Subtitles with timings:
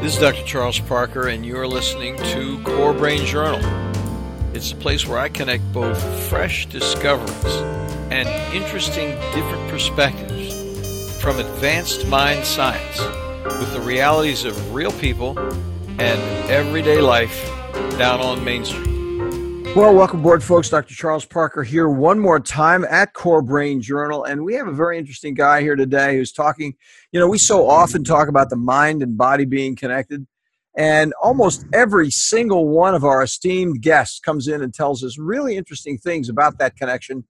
[0.00, 0.44] This is Dr.
[0.44, 3.60] Charles Parker, and you're listening to Core Brain Journal.
[4.54, 7.44] It's a place where I connect both fresh discoveries
[8.12, 13.00] and interesting different perspectives from advanced mind science
[13.58, 15.36] with the realities of real people
[15.98, 17.44] and everyday life
[17.98, 18.97] down on Main Street.
[19.76, 20.70] Well, welcome aboard, folks.
[20.70, 20.94] Dr.
[20.94, 24.24] Charles Parker here one more time at Core Brain Journal.
[24.24, 26.74] And we have a very interesting guy here today who's talking.
[27.12, 30.26] You know, we so often talk about the mind and body being connected.
[30.76, 35.56] And almost every single one of our esteemed guests comes in and tells us really
[35.56, 37.24] interesting things about that connection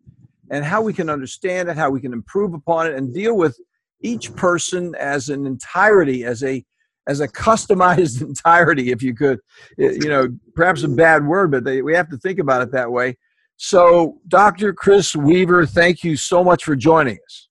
[0.50, 3.58] and how we can understand it, how we can improve upon it, and deal with
[4.00, 6.64] each person as an entirety, as a
[7.08, 9.40] as a customized entirety, if you could.
[9.76, 12.92] You know, perhaps a bad word, but they, we have to think about it that
[12.92, 13.16] way.
[13.56, 14.72] So, Dr.
[14.72, 17.48] Chris Weaver, thank you so much for joining us.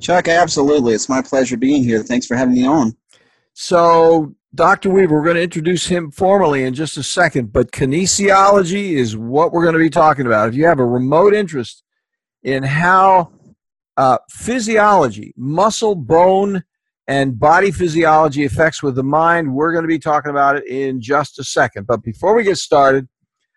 [0.00, 0.94] Chuck, absolutely.
[0.94, 2.02] It's my pleasure being here.
[2.02, 2.96] Thanks for having me on.
[3.52, 4.88] So, Dr.
[4.88, 9.52] Weaver, we're going to introduce him formally in just a second, but kinesiology is what
[9.52, 10.48] we're going to be talking about.
[10.48, 11.82] If you have a remote interest
[12.42, 13.30] in how
[13.98, 16.64] uh, physiology, muscle, bone,
[17.08, 19.54] and body physiology effects with the mind.
[19.54, 21.86] We're going to be talking about it in just a second.
[21.86, 23.08] But before we get started,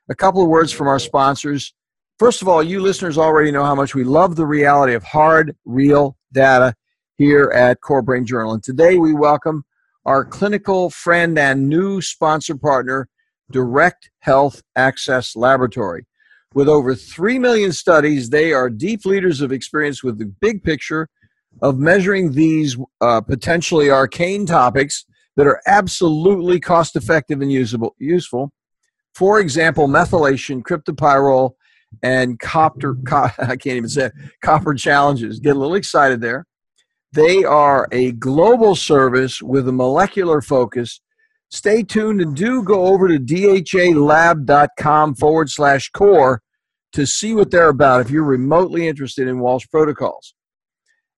[0.09, 1.73] a couple of words from our sponsors.
[2.17, 5.55] First of all, you listeners already know how much we love the reality of hard,
[5.65, 6.73] real data
[7.17, 8.53] here at Core Brain Journal.
[8.53, 9.65] And today we welcome
[10.05, 13.09] our clinical friend and new sponsor partner,
[13.51, 16.05] Direct Health Access Laboratory.
[16.53, 21.09] With over 3 million studies, they are deep leaders of experience with the big picture
[21.61, 28.51] of measuring these uh, potentially arcane topics that are absolutely cost effective and usable, useful.
[29.13, 31.51] For example, methylation, cryptopyrrole,
[32.01, 34.13] and copper, co- I can't even say it,
[34.43, 35.39] copper challenges.
[35.39, 36.45] Get a little excited there.
[37.13, 41.01] They are a global service with a molecular focus.
[41.49, 46.41] Stay tuned and do go over to dhalab.com forward slash core
[46.93, 50.33] to see what they're about if you're remotely interested in Walsh protocols.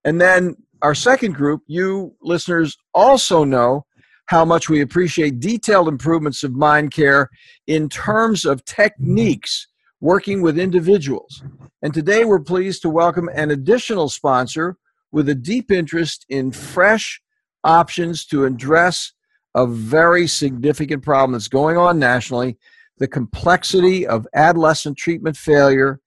[0.05, 3.85] And then our second group, you listeners also know
[4.25, 7.29] how much we appreciate detailed improvements of mind care
[7.67, 9.67] in terms of techniques
[10.01, 11.43] working with individuals.
[11.81, 14.77] And today we're pleased to welcome an additional sponsor
[15.11, 17.21] with a deep interest in fresh
[17.63, 19.13] options to address
[19.55, 22.57] a very significant problem that's going on nationally
[22.97, 25.99] the complexity of adolescent treatment failure,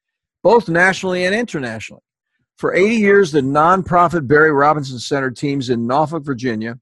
[0.43, 2.03] both nationally and internationally.
[2.59, 6.79] For 80 years, the nonprofit Barry Robinson Center teams in Norfolk, Virginia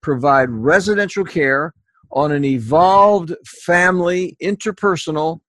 [0.00, 1.72] provide residential care
[2.10, 5.40] on an evolved family, interpersonal,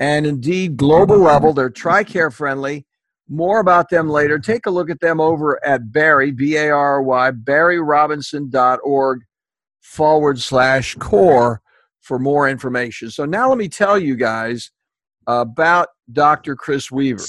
[0.00, 1.52] and indeed global level.
[1.52, 2.86] They're TRICARE friendly.
[3.28, 4.38] More about them later.
[4.38, 9.20] Take a look at them over at Barry, B A R Y, barryrobinson.org
[9.82, 11.60] forward slash core
[12.00, 13.10] for more information.
[13.10, 14.70] So now let me tell you guys
[15.26, 16.56] about Dr.
[16.56, 17.22] Chris Weaver.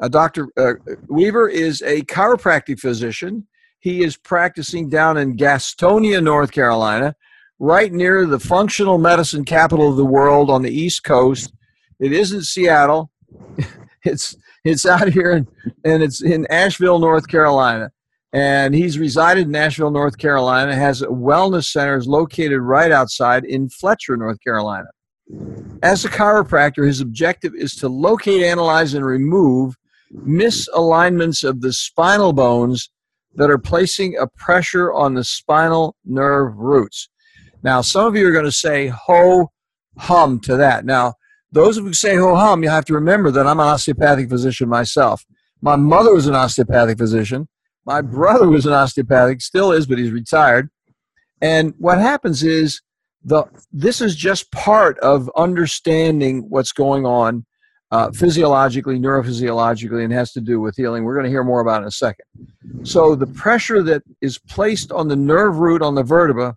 [0.00, 0.48] Uh, Dr.
[0.56, 0.74] Uh,
[1.08, 3.46] Weaver is a chiropractic physician.
[3.80, 7.14] He is practicing down in Gastonia, North Carolina,
[7.58, 11.52] right near the functional medicine capital of the world on the East Coast.
[12.00, 13.10] It isn't Seattle.
[14.04, 15.48] it's it's out here in,
[15.84, 17.90] and it's in Asheville, North Carolina.
[18.32, 24.16] And he's resided in Asheville, North Carolina, has wellness centers located right outside in Fletcher,
[24.16, 24.88] North Carolina.
[25.82, 29.74] As a chiropractor, his objective is to locate, analyze, and remove
[30.14, 32.90] misalignments of the spinal bones
[33.34, 37.08] that are placing a pressure on the spinal nerve roots.
[37.62, 39.50] Now, some of you are going to say ho
[39.98, 40.84] hum to that.
[40.84, 41.14] Now,
[41.52, 44.28] those of you who say ho hum, you have to remember that I'm an osteopathic
[44.28, 45.24] physician myself.
[45.60, 47.48] My mother was an osteopathic physician.
[47.84, 50.68] My brother was an osteopathic, still is, but he's retired.
[51.40, 52.82] And what happens is
[53.24, 57.44] the this is just part of understanding what's going on
[57.90, 61.04] uh, physiologically, neurophysiologically, and has to do with healing.
[61.04, 62.26] We're going to hear more about in a second.
[62.82, 66.56] So, the pressure that is placed on the nerve root on the vertebra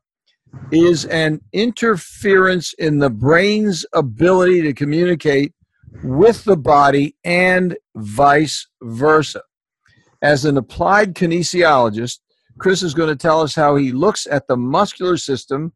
[0.71, 5.53] is an interference in the brain's ability to communicate
[6.03, 9.41] with the body and vice versa.
[10.21, 12.19] As an applied kinesiologist,
[12.59, 15.71] Chris is going to tell us how he looks at the muscular system,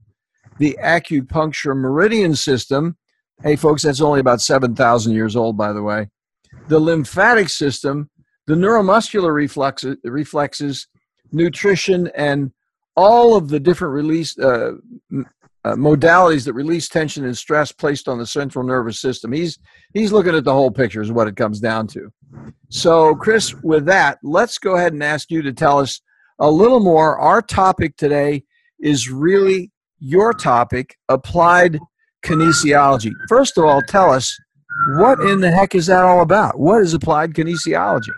[0.60, 2.98] the acupuncture meridian system,
[3.44, 6.10] Hey, folks, that's only about 7,000 years old, by the way.
[6.68, 8.10] The lymphatic system,
[8.48, 10.88] the neuromuscular reflexes, reflexes
[11.32, 12.52] nutrition, and
[12.96, 14.74] all of the different release uh,
[15.66, 19.32] uh, modalities that release tension and stress placed on the central nervous system.
[19.32, 19.58] He's
[19.94, 22.12] he's looking at the whole picture is what it comes down to.
[22.70, 26.02] So, Chris, with that, let's go ahead and ask you to tell us
[26.40, 27.18] a little more.
[27.18, 28.44] Our topic today
[28.80, 31.80] is really your topic, applied
[32.26, 33.14] kinesiology.
[33.30, 34.38] First of all, tell us
[34.98, 36.60] what in the heck is that all about?
[36.60, 38.14] What is applied kinesiology?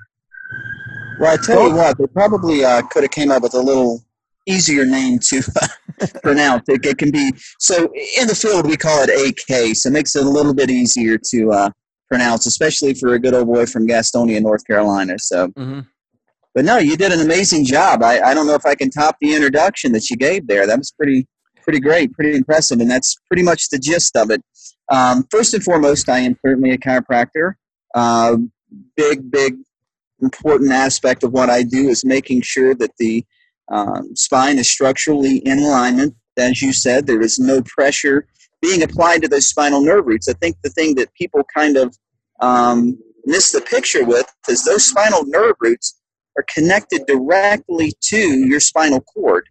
[1.20, 4.04] Well, I tell you what, they probably uh, could have came up with a little
[4.46, 6.64] easier name to uh, pronounce.
[6.68, 10.16] It, it, can be so in the field we call it AK, so it makes
[10.16, 11.70] it a little bit easier to uh,
[12.08, 15.18] pronounce, especially for a good old boy from Gastonia, North Carolina.
[15.20, 15.82] So, mm-hmm.
[16.56, 18.04] but no, you did an amazing job.
[18.04, 20.68] I, I don't know if I can top the introduction that you gave there.
[20.68, 21.28] That was pretty
[21.68, 24.42] pretty great, pretty impressive, and that's pretty much the gist of it.
[24.90, 27.56] Um, first and foremost, I am certainly a chiropractor.
[27.94, 28.38] Uh,
[28.96, 29.56] big, big,
[30.22, 33.24] important aspect of what I do is making sure that the
[33.70, 36.16] um, spine is structurally in alignment.
[36.38, 38.28] As you said, there is no pressure
[38.62, 40.30] being applied to those spinal nerve roots.
[40.30, 41.96] I think the thing that people kind of
[42.40, 46.00] um, miss the picture with is those spinal nerve roots
[46.38, 49.50] are connected directly to your spinal cord.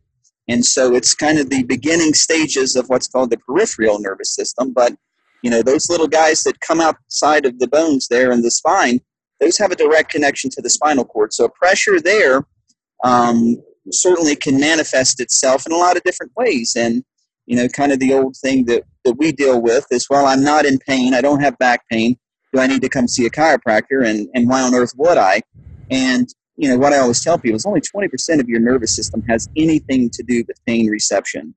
[0.49, 4.73] And so it's kind of the beginning stages of what's called the peripheral nervous system.
[4.73, 4.95] But,
[5.43, 9.01] you know, those little guys that come outside of the bones there in the spine,
[9.41, 11.33] those have a direct connection to the spinal cord.
[11.33, 12.47] So pressure there
[13.05, 13.57] um,
[13.91, 16.75] certainly can manifest itself in a lot of different ways.
[16.77, 17.05] And,
[17.47, 20.43] you know, kind of the old thing that, that we deal with is, well, I'm
[20.43, 21.13] not in pain.
[21.13, 22.17] I don't have back pain.
[22.55, 24.07] Do I need to come see a chiropractor?
[24.07, 25.43] And, and why on earth would I?
[25.91, 29.23] And you know, what I always tell people is only 20% of your nervous system
[29.29, 31.55] has anything to do with pain reception.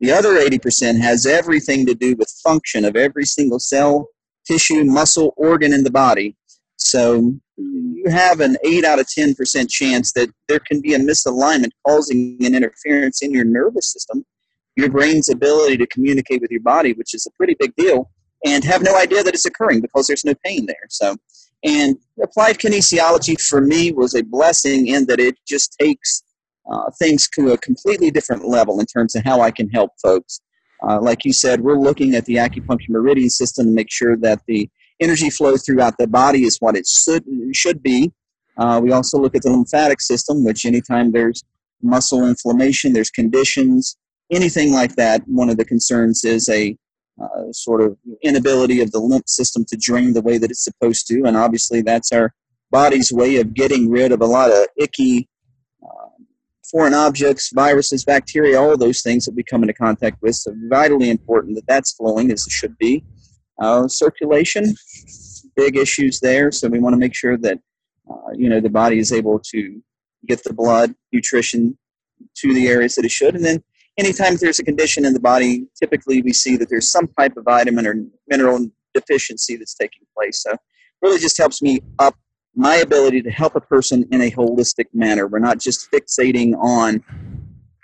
[0.00, 4.08] The other 80% has everything to do with function of every single cell,
[4.44, 6.36] tissue, muscle, organ in the body.
[6.76, 11.70] So you have an 8 out of 10% chance that there can be a misalignment
[11.86, 14.24] causing an interference in your nervous system,
[14.76, 18.10] your brain's ability to communicate with your body, which is a pretty big deal,
[18.44, 20.88] and have no idea that it's occurring because there's no pain there.
[20.88, 21.16] So
[21.64, 26.22] and applied kinesiology for me was a blessing in that it just takes
[26.70, 30.40] uh, things to a completely different level in terms of how I can help folks.
[30.86, 34.40] Uh, like you said, we're looking at the acupuncture meridian system to make sure that
[34.48, 34.68] the
[35.00, 38.12] energy flow throughout the body is what it should, should be.
[38.56, 41.42] Uh, we also look at the lymphatic system, which anytime there's
[41.82, 43.96] muscle inflammation, there's conditions,
[44.30, 46.76] anything like that, one of the concerns is a
[47.20, 51.06] uh, sort of inability of the lymph system to drain the way that it's supposed
[51.08, 51.22] to.
[51.24, 52.32] And obviously, that's our
[52.70, 55.28] body's way of getting rid of a lot of icky
[55.82, 56.08] uh,
[56.70, 60.36] foreign objects, viruses, bacteria, all those things that we come into contact with.
[60.36, 63.04] So, vitally important that that's flowing as it should be.
[63.60, 64.74] Uh, circulation,
[65.54, 66.50] big issues there.
[66.50, 67.58] So, we want to make sure that
[68.10, 69.82] uh, you know the body is able to
[70.26, 71.76] get the blood, nutrition
[72.36, 73.62] to the areas that it should, and then
[73.98, 77.44] anytime there's a condition in the body, typically we see that there's some type of
[77.44, 77.94] vitamin or
[78.28, 80.42] mineral deficiency that's taking place.
[80.42, 80.56] So
[81.00, 82.14] really just helps me up
[82.54, 85.26] my ability to help a person in a holistic manner.
[85.26, 87.02] We're not just fixating on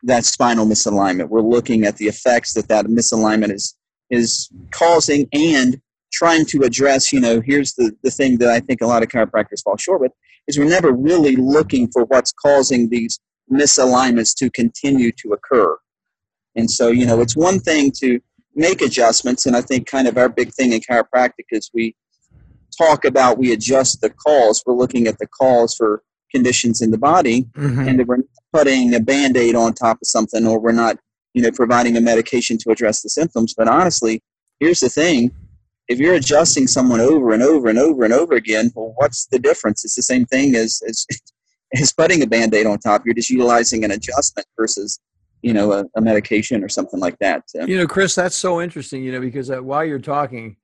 [0.02, 1.28] that spinal misalignment.
[1.28, 3.74] We're looking at the effects that that misalignment is
[4.10, 5.80] is causing and
[6.12, 9.10] trying to address, you know, here's the, the thing that I think a lot of
[9.10, 10.12] chiropractors fall short with,
[10.46, 13.20] is we're never really looking for what's causing these
[13.52, 15.76] misalignments to continue to occur.
[16.58, 18.20] And so, you know, it's one thing to
[18.56, 21.94] make adjustments, and I think kind of our big thing in chiropractic is we
[22.76, 24.62] talk about we adjust the cause.
[24.66, 26.02] We're looking at the cause for
[26.32, 27.88] conditions in the body, mm-hmm.
[27.88, 30.96] and we're putting a band aid on top of something, or we're not,
[31.32, 33.54] you know, providing a medication to address the symptoms.
[33.56, 34.20] But honestly,
[34.58, 35.30] here's the thing
[35.86, 39.38] if you're adjusting someone over and over and over and over again, well, what's the
[39.38, 39.84] difference?
[39.84, 41.06] It's the same thing as, as,
[41.80, 43.02] as putting a band aid on top.
[43.04, 45.00] You're just utilizing an adjustment versus
[45.42, 49.02] you know a, a medication or something like that you know chris that's so interesting
[49.02, 50.56] you know because uh, while you're talking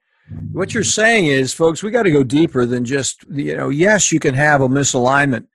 [0.52, 4.11] what you're saying is folks we got to go deeper than just you know yes
[4.11, 5.47] you can have a misalignment.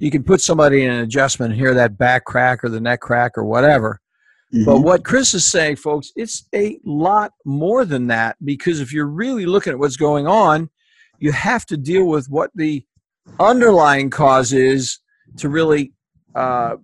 [0.00, 3.00] You can put somebody in an adjustment and hear that back crack or the neck
[3.00, 4.00] crack or whatever.
[4.54, 4.64] Mm-hmm.
[4.64, 9.04] but what chris is saying folks it's a lot more than that because if you're
[9.04, 10.70] really looking at what's going on
[11.18, 12.82] you have to deal with what the
[13.38, 15.00] underlying cause is
[15.36, 15.92] to really
[16.34, 16.76] uh,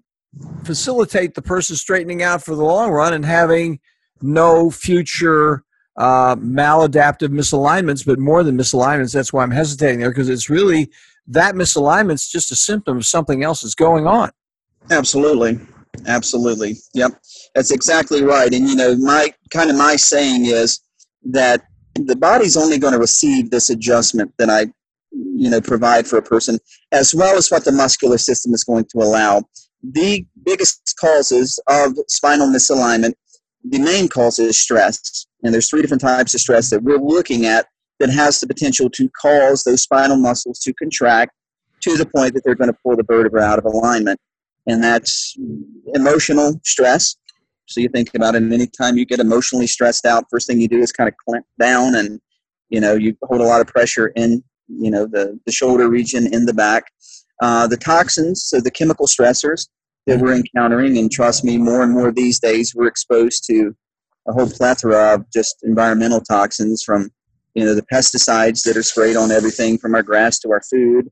[0.65, 3.81] facilitate the person straightening out for the long run and having
[4.21, 5.65] no future
[5.97, 9.13] uh, maladaptive misalignments, but more than misalignments.
[9.13, 10.91] That's why I'm hesitating there because it's really
[11.27, 14.31] that misalignment's just a symptom of something else that's going on.
[14.91, 15.59] Absolutely.
[16.07, 16.77] Absolutely.
[16.95, 17.13] Yep.
[17.55, 18.53] That's exactly right.
[18.53, 20.81] And you know, my kind of my saying is
[21.25, 21.65] that
[21.95, 24.67] the body's only going to receive this adjustment that I
[25.13, 26.59] you know provide for a person
[26.91, 29.45] as well as what the muscular system is going to allow
[29.93, 33.15] the biggest causes of spinal misalignment,
[33.63, 35.27] the main cause is stress.
[35.43, 37.67] And there's three different types of stress that we're looking at
[38.01, 41.33] that has the potential to cause those spinal muscles to contract
[41.81, 44.19] to the point that they're going to pull the vertebra out of alignment.
[44.67, 45.37] And that's
[45.95, 47.17] emotional stress,
[47.67, 50.81] So you think about it, anytime you get emotionally stressed out, first thing you do
[50.81, 52.21] is kind of clamp down and,
[52.69, 56.33] you know, you hold a lot of pressure in, you know, the, the shoulder region,
[56.33, 56.85] in the back.
[57.43, 59.69] Uh, the toxins, so the chemical stressors
[60.07, 63.75] that we're encountering, and trust me, more and more these days, we're exposed to
[64.29, 67.11] a whole plethora of just environmental toxins from,
[67.55, 71.11] you know, the pesticides that are sprayed on everything from our grass to our food,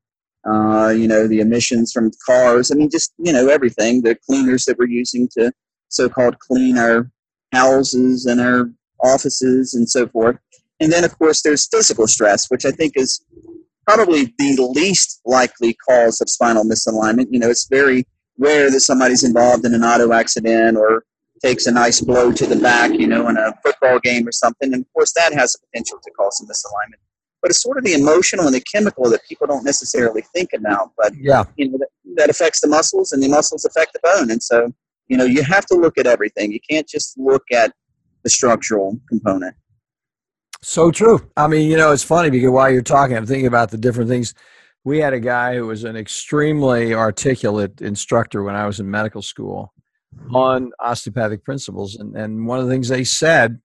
[0.48, 2.70] uh, you know, the emissions from cars.
[2.70, 5.52] I mean, just, you know, everything, the cleaners that we're using to
[5.88, 7.10] so called clean our
[7.52, 8.70] houses and our
[9.04, 10.36] offices and so forth.
[10.80, 13.24] And then, of course, there's physical stress, which I think is
[13.94, 17.26] probably the least likely cause of spinal misalignment.
[17.30, 18.06] You know, it's very
[18.38, 21.04] rare that somebody's involved in an auto accident or
[21.44, 24.72] takes a nice blow to the back, you know, in a football game or something.
[24.72, 27.00] And of course, that has the potential to cause some misalignment.
[27.40, 30.92] But it's sort of the emotional and the chemical that people don't necessarily think about.
[30.96, 34.30] But yeah, you know, that, that affects the muscles, and the muscles affect the bone.
[34.30, 34.72] And so,
[35.08, 36.52] you know, you have to look at everything.
[36.52, 37.72] You can't just look at
[38.22, 39.56] the structural component.
[40.62, 41.21] So true.
[41.37, 44.09] I mean, you know, it's funny because while you're talking, I'm thinking about the different
[44.09, 44.33] things.
[44.85, 49.23] We had a guy who was an extremely articulate instructor when I was in medical
[49.23, 49.73] school
[50.35, 51.97] on osteopathic principles.
[51.97, 53.61] And, and one of the things they said,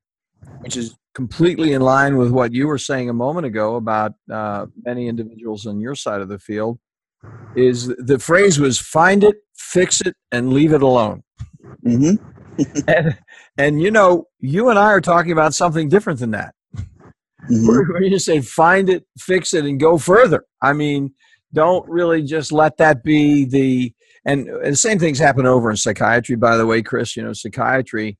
[0.59, 4.67] which is completely in line with what you were saying a moment ago about uh,
[4.83, 6.79] many individuals on your side of the field,
[7.55, 11.23] is the phrase was find it, fix it, and leave it alone.
[11.85, 12.23] Mm-hmm.
[12.87, 13.17] and,
[13.57, 16.53] and you know, you and I are talking about something different than that.
[17.49, 17.67] Mm-hmm.
[17.67, 20.43] We're, we're just saying find it, fix it, and go further.
[20.61, 21.13] I mean,
[21.53, 23.93] don't really just let that be the
[24.25, 26.35] and, and the same things happen over in psychiatry.
[26.35, 28.17] By the way, Chris, you know, psychiatry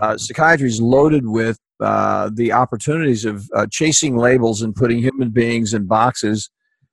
[0.00, 5.30] uh, psychiatry is loaded with uh, the opportunities of uh, chasing labels and putting human
[5.30, 6.50] beings in boxes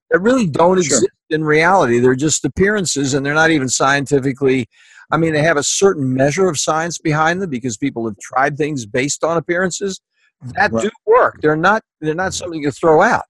[0.10, 0.98] that really don't sure.
[0.98, 2.00] exist in reality.
[2.00, 4.68] They're just appearances, and they're not even scientifically.
[5.12, 8.58] I mean, they have a certain measure of science behind them because people have tried
[8.58, 10.02] things based on appearances
[10.55, 10.84] that right.
[10.84, 11.39] do work.
[11.41, 11.84] They're not.
[12.01, 13.25] They're not something you throw out.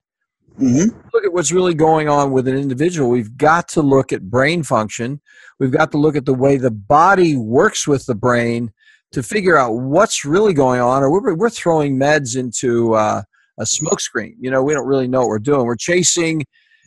[0.58, 0.98] Mm-hmm.
[1.14, 3.08] Look at what's really going on with an individual.
[3.08, 5.20] We've got to look at brain function.
[5.58, 8.72] We've got to look at the way the body works with the brain
[9.12, 11.02] to figure out what's really going on.
[11.02, 13.22] Or we're, we're throwing meds into uh,
[13.58, 14.34] a smokescreen.
[14.38, 15.64] You know, we don't really know what we're doing.
[15.64, 16.44] We're chasing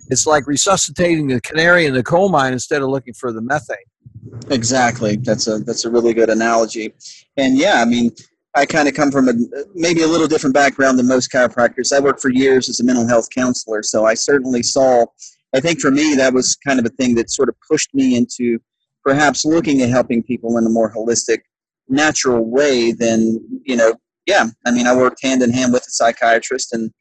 [0.10, 3.78] it's like resuscitating the canary in the coal mine instead of looking for the methane.
[4.50, 5.18] Exactly.
[5.18, 6.94] That's a that's a really good analogy.
[7.38, 8.12] And yeah, I mean,
[8.56, 9.34] I kind of come from a
[9.74, 11.92] maybe a little different background than most chiropractors.
[11.92, 15.06] I worked for years as a mental health counselor, so I certainly saw.
[15.56, 18.16] I think for me that was kind of a thing that sort of pushed me
[18.16, 18.60] into
[19.04, 21.40] perhaps looking at helping people in a more holistic,
[21.90, 23.96] natural way than you know.
[24.26, 26.92] Yeah, I mean, I worked hand in hand with a psychiatrist, and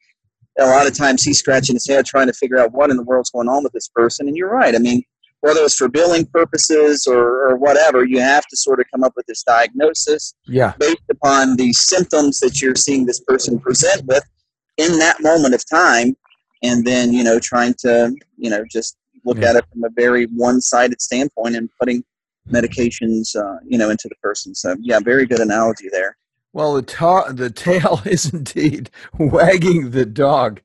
[0.59, 3.03] a lot of times he's scratching his head trying to figure out what in the
[3.03, 4.27] world's going on with this person.
[4.27, 4.75] And you're right.
[4.75, 5.03] I mean,
[5.43, 9.11] whether it's for billing purposes or, or whatever, you have to sort of come up
[9.17, 10.73] with this diagnosis yeah.
[10.79, 14.23] based upon the symptoms that you're seeing this person present with
[14.77, 16.15] in that moment of time.
[16.63, 18.95] And then, you know, trying to, you know, just
[19.25, 19.49] look yeah.
[19.49, 22.05] at it from a very one sided standpoint and putting
[22.49, 24.55] medications, uh, you know, into the person.
[24.55, 26.15] So, yeah, very good analogy there.
[26.53, 30.61] Well, the, ta- the tail is indeed wagging the dog.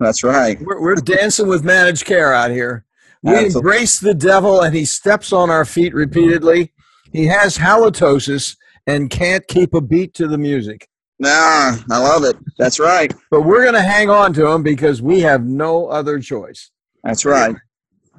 [0.00, 0.60] That's right.
[0.60, 2.84] We're, we're dancing with managed care out here.
[3.22, 3.56] We Absolutely.
[3.56, 6.72] embrace the devil and he steps on our feet repeatedly.
[7.12, 8.56] He has halitosis
[8.86, 10.88] and can't keep a beat to the music.
[11.18, 12.36] Nah, I love it.
[12.58, 13.12] That's right.
[13.30, 16.70] But we're going to hang on to him because we have no other choice.
[17.02, 17.56] That's right.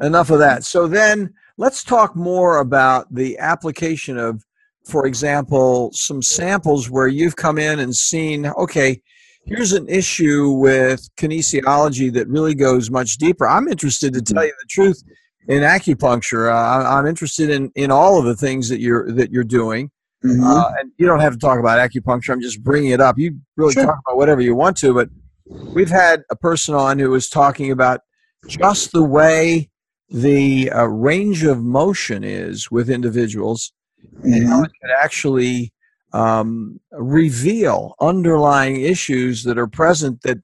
[0.02, 0.66] Enough of that.
[0.66, 4.44] So then let's talk more about the application of
[4.90, 9.02] for example, some samples where you've come in and seen, okay,
[9.50, 13.48] here's an issue with kinesiology that really goes much deeper.
[13.48, 15.04] I'm interested to tell you the truth
[15.48, 16.54] in acupuncture.
[16.54, 19.90] Uh, I'm interested in, in all of the things that you're that you're doing.
[20.24, 20.44] Mm-hmm.
[20.44, 22.34] Uh, and you don't have to talk about acupuncture.
[22.34, 23.18] I'm just bringing it up.
[23.18, 23.86] You really sure.
[23.86, 25.10] talk about whatever you want to, but
[25.46, 28.02] we've had a person on who was talking about
[28.48, 29.70] just the way
[30.10, 33.72] the uh, range of motion is with individuals
[34.04, 34.34] mm-hmm.
[34.34, 35.72] and how it could actually
[36.14, 40.38] um, reveal underlying issues that are present that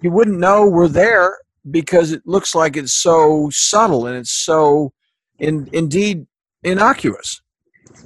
[0.00, 1.38] you wouldn't know were there
[1.70, 4.92] because it looks like it's so subtle and it's so
[5.38, 6.26] in, indeed
[6.64, 7.40] innocuous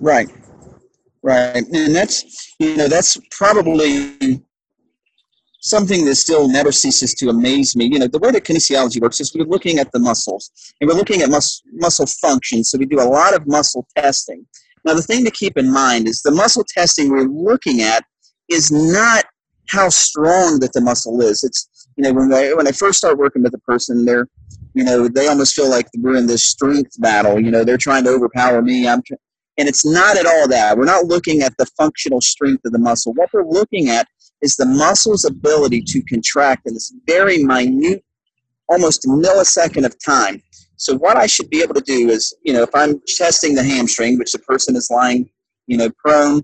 [0.01, 0.29] right
[1.23, 4.43] right and that's you know that's probably
[5.67, 7.87] something that still never ceases to amaze me.
[7.87, 10.97] You know, the way that kinesiology works is we're looking at the muscles and we're
[10.97, 12.63] looking at mus- muscle function.
[12.63, 14.47] So we do a lot of muscle testing.
[14.87, 18.05] Now, the thing to keep in mind is the muscle testing we're looking at
[18.49, 19.25] is not
[19.69, 21.43] how strong that the muscle is.
[21.43, 24.29] It's you know when I when I first start working with a person, they're
[24.75, 27.41] you know they almost feel like we're in this strength battle.
[27.41, 28.87] You know, they're trying to overpower me.
[28.87, 29.03] I'm
[29.59, 30.79] And it's not at all that.
[30.79, 33.13] We're not looking at the functional strength of the muscle.
[33.15, 34.07] What we're looking at
[34.41, 38.05] is the muscle's ability to contract in this very minute,
[38.69, 40.41] almost millisecond of time.
[40.77, 43.63] So what I should be able to do is, you know, if I'm testing the
[43.63, 45.29] hamstring, which the person is lying,
[45.67, 46.43] you know, prone,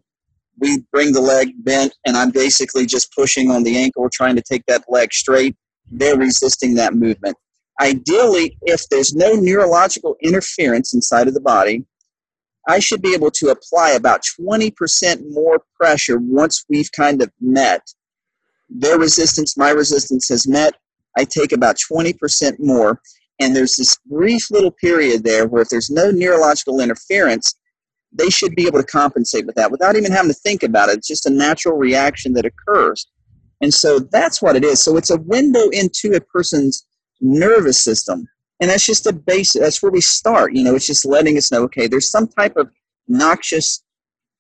[0.59, 4.43] we bring the leg bent, and I'm basically just pushing on the ankle, trying to
[4.43, 5.57] take that leg straight.
[5.91, 7.37] They're resisting that movement.
[7.81, 11.85] Ideally, if there's no neurological interference inside of the body,
[12.69, 17.83] I should be able to apply about 20% more pressure once we've kind of met.
[18.71, 20.75] Their resistance, my resistance has met.
[21.19, 23.01] I take about 20% more.
[23.43, 27.55] And there's this brief little period there where if there's no neurological interference,
[28.13, 30.99] they should be able to compensate with that without even having to think about it.
[30.99, 33.07] It's just a natural reaction that occurs.
[33.61, 34.83] And so that's what it is.
[34.83, 36.87] So it's a window into a person's
[37.21, 38.27] nervous system
[38.63, 41.53] and that's just a base that's where we start you know it's just letting us
[41.53, 42.71] know okay there's some type of
[43.09, 43.85] noxious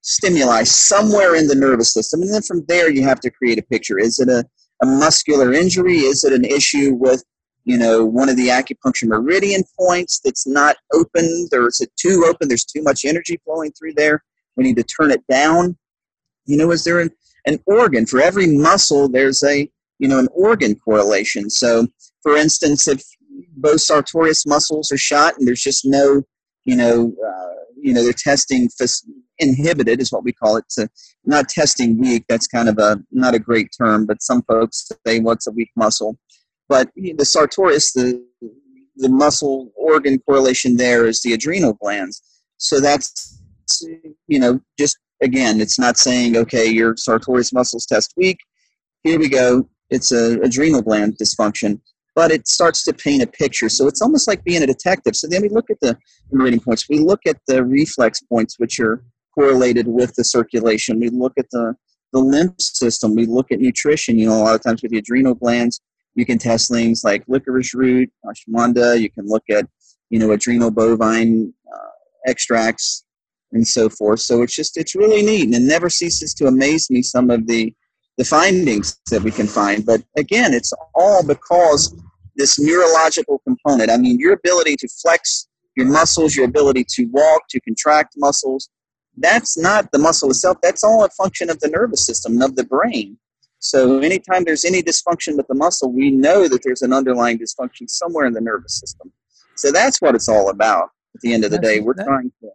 [0.00, 3.62] stimuli somewhere in the nervous system and then from there you have to create a
[3.62, 4.44] picture is it a,
[4.82, 7.24] a muscular injury is it an issue with
[7.64, 12.24] you know one of the acupuncture meridian points that's not open or is it too
[12.26, 14.22] open there's too much energy flowing through there
[14.56, 15.76] we need to turn it down
[16.46, 17.10] you know is there an,
[17.46, 21.86] an organ for every muscle there's a you know an organ correlation so
[22.22, 23.02] for instance if
[23.56, 26.22] both sartorius muscles are shot, and there's just no,
[26.64, 28.68] you know, uh, you know, they're testing
[29.38, 30.64] inhibited is what we call it.
[30.68, 30.86] So
[31.24, 32.24] not testing weak.
[32.28, 35.70] That's kind of a not a great term, but some folks say what's a weak
[35.76, 36.18] muscle.
[36.72, 38.08] But the sartorius, the
[38.96, 42.22] the muscle organ correlation there is the adrenal glands.
[42.56, 43.38] So that's
[44.26, 48.38] you know just again, it's not saying okay your sartorius muscles test weak.
[49.02, 49.68] Here we go.
[49.90, 51.80] It's a adrenal gland dysfunction
[52.14, 53.68] but it starts to paint a picture.
[53.68, 55.16] So it's almost like being a detective.
[55.16, 55.96] So then we look at the
[56.30, 56.88] meridian points.
[56.88, 59.02] We look at the reflex points, which are
[59.34, 61.00] correlated with the circulation.
[61.00, 61.74] We look at the,
[62.12, 63.14] the lymph system.
[63.14, 64.18] We look at nutrition.
[64.18, 65.80] You know, a lot of times with the adrenal glands,
[66.14, 69.00] you can test things like licorice root, ashwagandha.
[69.00, 69.66] You can look at,
[70.10, 73.04] you know, adrenal bovine uh, extracts
[73.52, 74.20] and so forth.
[74.20, 75.44] So it's just, it's really neat.
[75.44, 77.74] And it never ceases to amaze me some of the
[78.18, 79.86] the findings that we can find.
[79.86, 81.96] But again, it's all because
[82.36, 83.90] this neurological component.
[83.90, 88.68] I mean, your ability to flex your muscles, your ability to walk, to contract muscles,
[89.16, 90.58] that's not the muscle itself.
[90.62, 93.18] That's all a function of the nervous system and of the brain.
[93.62, 97.88] So anytime there's any dysfunction with the muscle, we know that there's an underlying dysfunction
[97.88, 99.12] somewhere in the nervous system.
[99.54, 100.90] So that's what it's all about.
[101.14, 102.48] At the end of the that's, day, we're that, trying to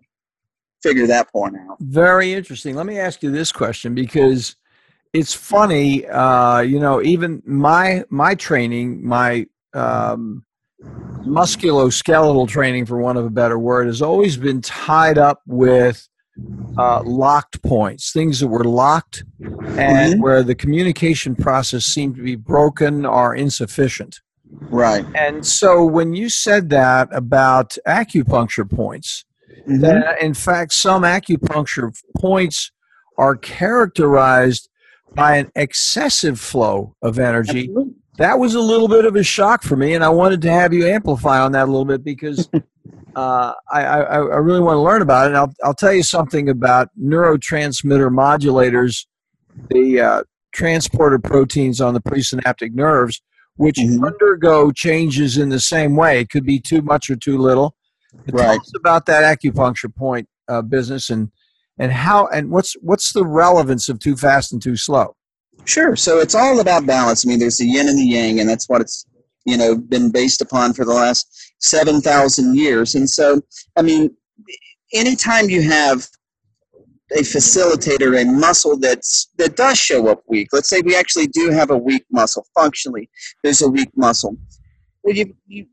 [0.83, 1.77] figure that point out.
[1.79, 2.75] Very interesting.
[2.75, 4.57] Let me ask you this question because
[5.13, 10.43] it's funny, uh, you know, even my my training, my um,
[10.81, 16.05] musculoskeletal training, for want of a better word, has always been tied up with
[16.77, 20.21] uh, locked points, things that were locked, and mm-hmm.
[20.21, 24.21] where the communication process seemed to be broken or insufficient.
[24.49, 25.05] Right.
[25.15, 29.25] And so when you said that about acupuncture points,
[29.61, 29.81] mm-hmm.
[29.81, 32.71] that in fact some acupuncture points
[33.17, 34.69] are characterized
[35.13, 37.61] by an excessive flow of energy.
[37.61, 37.93] Absolutely.
[38.17, 40.73] That was a little bit of a shock for me, and I wanted to have
[40.73, 42.49] you amplify on that a little bit because
[43.15, 45.29] uh, I, I, I, really want to learn about it.
[45.29, 49.05] And I'll, I'll tell you something about neurotransmitter modulators,
[49.69, 50.23] the uh,
[50.53, 53.21] transporter proteins on the presynaptic nerves,
[53.55, 54.03] which mm-hmm.
[54.03, 56.19] undergo changes in the same way.
[56.19, 57.75] It could be too much or too little.
[58.31, 58.43] Right.
[58.43, 61.31] Tell us about that acupuncture point uh, business and
[61.79, 65.15] and how and what's what's the relevance of too fast and too slow
[65.65, 68.49] sure so it's all about balance i mean there's the yin and the yang and
[68.49, 69.05] that's what it's
[69.45, 73.41] you know been based upon for the last 7000 years and so
[73.77, 74.09] i mean
[74.93, 76.07] anytime you have
[77.13, 81.49] a facilitator a muscle that's that does show up weak let's say we actually do
[81.49, 83.09] have a weak muscle functionally
[83.43, 84.35] there's a weak muscle
[85.03, 85.65] well you, you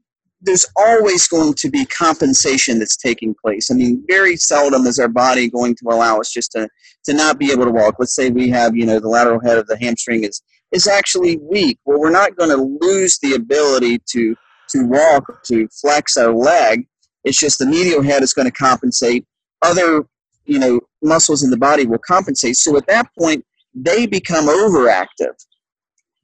[0.45, 3.71] there's always going to be compensation that's taking place.
[3.71, 6.69] I mean, very seldom is our body going to allow us just to,
[7.07, 7.97] to not be able to walk.
[7.99, 11.39] Let's say we have, you know, the lateral head of the hamstring is, is actually
[11.39, 11.79] weak.
[11.85, 14.37] Well, we're not going to lose the ability to,
[14.71, 16.87] to walk, to flex our leg.
[17.25, 19.25] It's just the medial head is going to compensate.
[19.63, 20.05] Other,
[20.45, 22.57] you know, muscles in the body will compensate.
[22.57, 25.35] So at that point, they become overactive.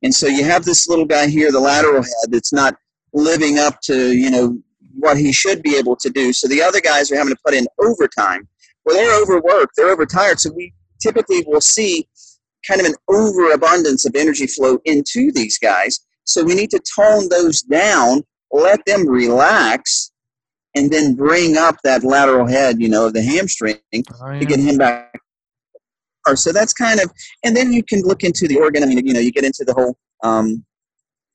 [0.03, 2.75] And so you have this little guy here, the lateral head, that's not
[3.13, 4.59] living up to you know
[4.95, 6.33] what he should be able to do.
[6.33, 8.49] So the other guys are having to put in overtime.
[8.85, 10.41] Well, they're overworked, they're overtired.
[10.41, 12.09] So we typically will see
[12.67, 16.01] kind of an overabundance of energy flow into these guys.
[16.25, 18.23] So we need to tone those down,
[18.53, 20.11] let them relax,
[20.75, 24.61] and then bring up that lateral head, you know, of the hamstring Oh, to get
[24.61, 25.21] him back.
[26.27, 27.11] Or so that's kind of,
[27.45, 28.83] and then you can look into the organ.
[28.83, 30.65] I mean, you know, you get into the whole, um,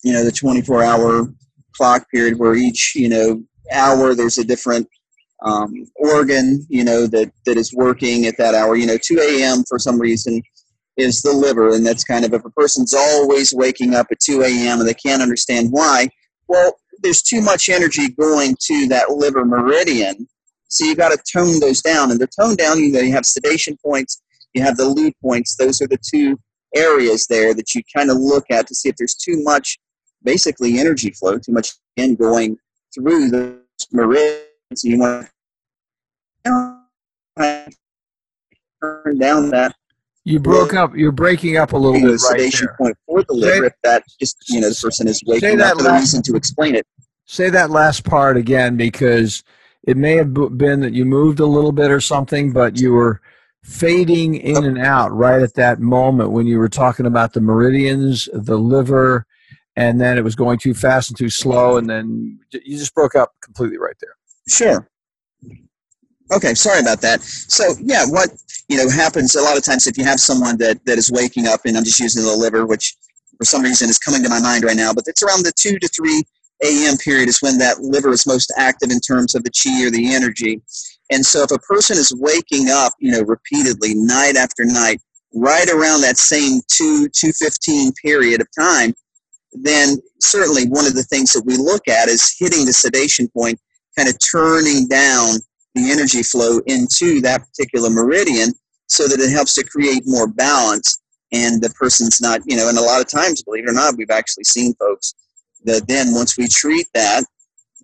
[0.03, 1.33] you know, the 24 hour
[1.75, 4.87] clock period where each, you know, hour there's a different
[5.43, 8.75] um, organ, you know, that, that is working at that hour.
[8.75, 9.63] You know, 2 a.m.
[9.67, 10.41] for some reason
[10.97, 14.43] is the liver, and that's kind of if a person's always waking up at 2
[14.43, 14.79] a.m.
[14.79, 16.07] and they can't understand why,
[16.47, 20.27] well, there's too much energy going to that liver meridian.
[20.67, 22.79] So you've got to tone those down, and they're toned down.
[22.79, 24.21] You know, you have sedation points,
[24.53, 25.55] you have the lead points.
[25.55, 26.37] Those are the two
[26.75, 29.77] areas there that you kind of look at to see if there's too much,
[30.23, 32.57] basically energy flow, too much in going
[32.93, 34.41] through the meridian.
[34.73, 35.27] So you want
[36.45, 37.71] to
[38.81, 39.75] turn down that
[40.25, 40.95] You broke up.
[40.95, 42.75] You're breaking up a little bit right sedation there.
[42.77, 45.77] point for the Say- liver if that just you know the person is waking up
[45.77, 46.85] for the reason to explain it.
[47.25, 49.43] Say that last part again because
[49.83, 53.21] it may have been that you moved a little bit or something, but you were
[53.63, 58.27] fading in and out right at that moment when you were talking about the meridians,
[58.33, 59.25] the liver,
[59.75, 63.15] and then it was going too fast and too slow, and then you just broke
[63.15, 64.15] up completely right there.
[64.47, 64.87] Sure.
[66.31, 67.21] Okay, sorry about that.
[67.21, 68.29] So yeah, what
[68.67, 71.47] you know happens a lot of times if you have someone that that is waking
[71.47, 72.95] up, and I'm just using the liver, which
[73.37, 75.77] for some reason is coming to my mind right now, but it's around the two
[75.77, 76.23] to three
[76.63, 76.97] a.m.
[76.97, 80.15] period is when that liver is most active in terms of the chi or the
[80.15, 80.61] energy.
[81.11, 85.01] And so if a person is waking up, you know, repeatedly night after night,
[85.33, 88.93] right around that same two two fifteen period of time,
[89.53, 93.59] then certainly one of the things that we look at is hitting the sedation point,
[93.95, 95.35] kind of turning down
[95.75, 98.51] the energy flow into that particular meridian
[98.87, 102.77] so that it helps to create more balance and the person's not you know and
[102.77, 105.13] a lot of times believe it or not we've actually seen folks
[105.63, 107.23] that then once we treat that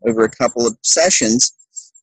[0.08, 1.54] over a couple of sessions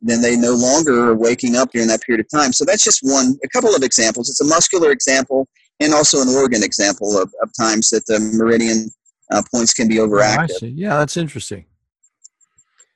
[0.01, 3.01] then they no longer are waking up during that period of time so that's just
[3.03, 5.49] one a couple of examples it's a muscular example
[5.81, 8.89] and also an organ example of, of times that the meridian
[9.31, 10.69] uh, points can be Oh, overactive see.
[10.69, 11.67] Yeah, that's interesting.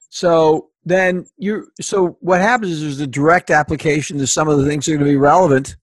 [0.08, 4.66] So then you're so what happens is there's a direct application to some of the
[4.66, 5.76] things that are going to be relevant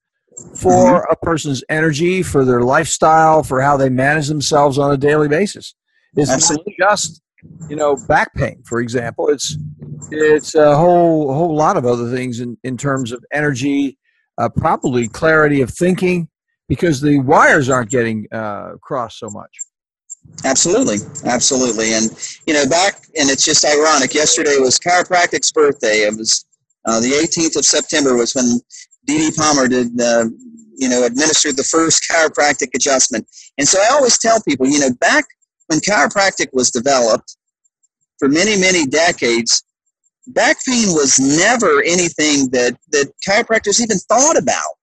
[0.56, 5.28] for a person's energy, for their lifestyle, for how they manage themselves on a daily
[5.28, 5.76] basis.
[6.16, 6.76] It's Absolutely.
[6.80, 7.22] not just
[7.70, 9.30] you know back pain, for example.
[9.30, 9.58] It's
[10.12, 13.98] it's a whole whole lot of other things in, in terms of energy,
[14.38, 16.28] uh, probably clarity of thinking,
[16.68, 19.52] because the wires aren't getting uh, crossed so much.
[20.46, 22.10] Absolutely, absolutely, and
[22.48, 24.14] you know, back and it's just ironic.
[24.14, 26.08] Yesterday was chiropractic's birthday.
[26.08, 26.46] It was
[26.86, 28.60] uh, the 18th of September was when
[29.06, 29.32] D.D.
[29.36, 30.26] Palmer did, uh,
[30.78, 33.28] you know, administered the first chiropractic adjustment.
[33.58, 35.26] And so I always tell people, you know, back
[35.68, 37.36] when chiropractic was developed
[38.18, 39.64] for many, many decades,
[40.28, 44.78] back pain was never anything that that chiropractors even thought about.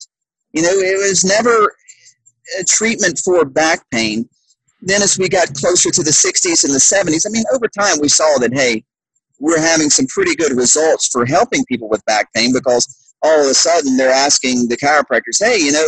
[0.53, 1.75] You know, it was never
[2.61, 4.29] a treatment for back pain
[4.81, 7.97] then as we got closer to the 60s and the 70s, I mean, over time
[8.01, 8.85] we saw that, hey,
[9.39, 13.51] we're having some pretty good results for helping people with back pain because all of
[13.51, 15.87] a sudden they're asking the chiropractors, hey, you know,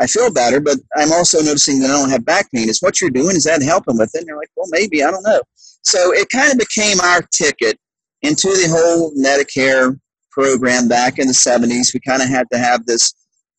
[0.00, 2.68] I feel better, but I'm also noticing that I don't have back pain.
[2.68, 4.18] Is what you're doing, is that helping with it?
[4.18, 5.40] And they're like, well, maybe, I don't know.
[5.82, 7.78] So it kind of became our ticket
[8.22, 9.98] into the whole Medicare
[10.30, 11.92] program back in the 70s.
[11.92, 13.12] We kind of had to have this,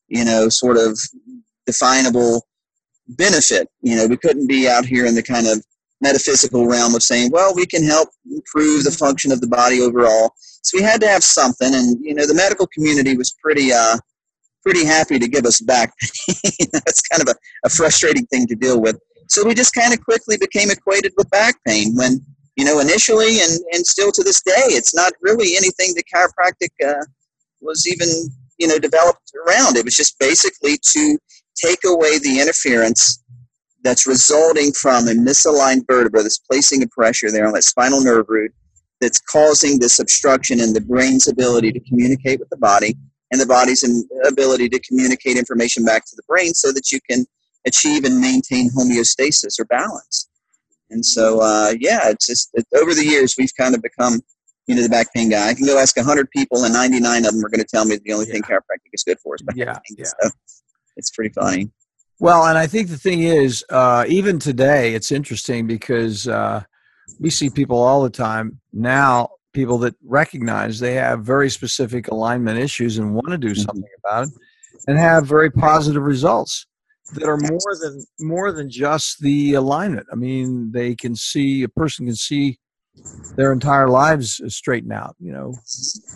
[0.07, 0.97] you know, sort of
[1.65, 2.45] definable
[3.10, 3.69] benefit.
[3.82, 5.63] You know, we couldn't be out here in the kind of
[6.02, 10.34] metaphysical realm of saying, well, we can help improve the function of the body overall.
[10.62, 13.98] So we had to have something, and you know, the medical community was pretty, uh,
[14.63, 15.91] pretty happy to give us back.
[16.88, 18.98] It's kind of a, a frustrating thing to deal with.
[19.28, 22.24] So we just kind of quickly became equated with back pain when,
[22.56, 26.69] you know, initially and, and still to this day, it's not really anything that chiropractic
[26.86, 27.06] uh,
[27.62, 28.08] was even,
[28.58, 29.78] you know, developed around.
[29.78, 31.17] It was just basically to
[31.63, 33.24] take away the interference
[33.84, 38.26] that's resulting from a misaligned vertebra that's placing a pressure there on that spinal nerve
[38.28, 38.52] root
[39.02, 42.98] that's causing this obstruction in the brain's ability to communicate with the body
[43.32, 43.84] and the body's
[44.28, 47.26] ability to communicate information back to the brain so that you can
[47.65, 50.28] achieve and maintain homeostasis or balance.
[50.89, 54.22] And so, uh, yeah, it's just it, over the years we've kind of become,
[54.67, 55.48] you know, the back pain guy.
[55.50, 58.00] I can go ask 100 people, and 99 of them are going to tell me
[58.04, 59.98] the only thing chiropractic is good for is back Yeah, pain.
[60.00, 60.06] yeah.
[60.22, 60.30] So
[60.97, 61.71] it's pretty funny.
[62.19, 66.63] Well, and I think the thing is, uh, even today, it's interesting because uh,
[67.19, 72.60] we see people all the time now, people that recognize they have very specific alignment
[72.60, 73.65] issues and want to do Mhm.
[73.65, 74.34] something about it,
[74.88, 76.65] and have very positive results
[77.13, 80.06] that are more than more than just the alignment.
[80.12, 82.60] I mean, they can see a person can see
[83.35, 85.15] their entire lives straighten out.
[85.19, 85.53] You know.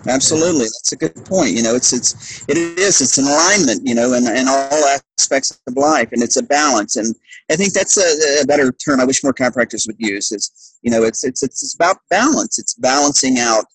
[0.08, 1.52] Absolutely, that's a good point.
[1.52, 3.88] You know, it's it's it is it's an alignment.
[3.88, 6.96] You know, in, in all aspects of life, and it's a balance.
[6.96, 7.16] And
[7.50, 9.00] I think that's a, a better term.
[9.00, 10.32] I wish more chiropractors would use.
[10.32, 12.60] Is you know, it's it's it's about balance.
[12.60, 13.66] It's balancing out.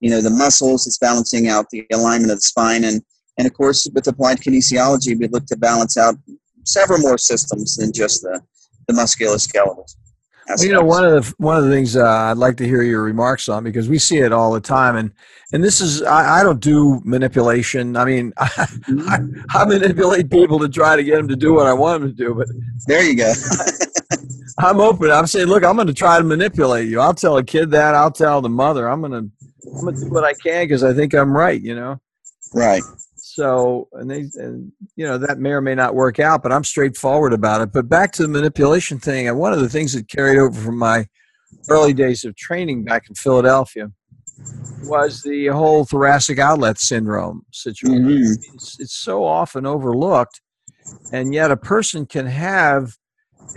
[0.00, 0.86] You know, the muscles.
[0.86, 3.02] It's balancing out the alignment of the spine, and
[3.38, 6.16] and of course, with applied kinesiology, we look to balance out
[6.64, 8.40] several more systems than just the
[8.88, 9.84] the musculoskeletal.
[10.58, 13.02] You know, one of the one of the things uh, I'd like to hear your
[13.02, 15.10] remarks on because we see it all the time, and
[15.52, 17.96] and this is I, I don't do manipulation.
[17.96, 18.48] I mean, I,
[19.08, 19.18] I,
[19.50, 22.16] I, manipulate people to try to get them to do what I want them to
[22.16, 22.46] do, but
[22.86, 23.32] there you go.
[24.58, 25.10] I'm open.
[25.10, 27.00] I'm saying, look, I'm going to try to manipulate you.
[27.00, 27.94] I'll tell a kid that.
[27.94, 28.88] I'll tell the mother.
[28.88, 29.30] I'm going to
[29.74, 31.60] I'm going to do what I can because I think I'm right.
[31.60, 32.00] You know.
[32.54, 32.82] Right.
[33.36, 36.64] So, and they, and you know, that may or may not work out, but I'm
[36.64, 37.70] straightforward about it.
[37.70, 40.78] But back to the manipulation thing, and one of the things that carried over from
[40.78, 41.06] my
[41.68, 43.90] early days of training back in Philadelphia
[44.84, 48.06] was the whole thoracic outlet syndrome situation.
[48.06, 48.54] Mm-hmm.
[48.54, 50.40] It's, it's so often overlooked,
[51.12, 52.96] and yet a person can have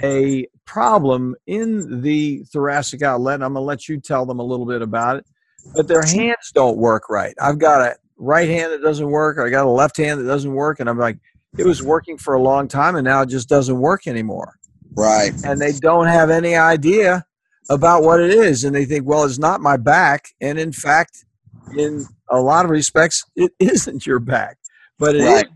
[0.03, 3.35] a problem in the thoracic outlet.
[3.35, 5.25] I'm going to let you tell them a little bit about it,
[5.73, 7.33] but their hands don't work right.
[7.39, 10.25] I've got a right hand that doesn't work, or I got a left hand that
[10.25, 11.17] doesn't work, and I'm like,
[11.57, 14.55] it was working for a long time, and now it just doesn't work anymore.
[14.95, 15.33] Right.
[15.45, 17.25] And they don't have any idea
[17.69, 21.25] about what it is, and they think, well, it's not my back, and in fact,
[21.77, 24.57] in a lot of respects, it isn't your back,
[24.99, 25.47] but it right.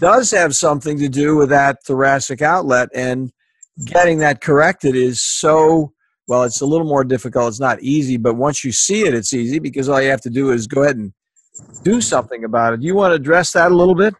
[0.00, 3.30] does have something to do with that thoracic outlet, and
[3.84, 5.92] getting that corrected is so
[6.26, 9.32] well it's a little more difficult it's not easy but once you see it it's
[9.32, 11.12] easy because all you have to do is go ahead and
[11.82, 12.80] do something about it.
[12.80, 14.14] Do you want to address that a little bit?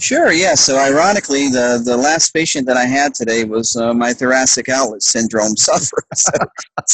[0.00, 0.54] Sure, yeah.
[0.54, 5.02] So, ironically, the, the last patient that I had today was uh, my thoracic outlet
[5.02, 6.04] syndrome sufferer.
[6.14, 6.32] So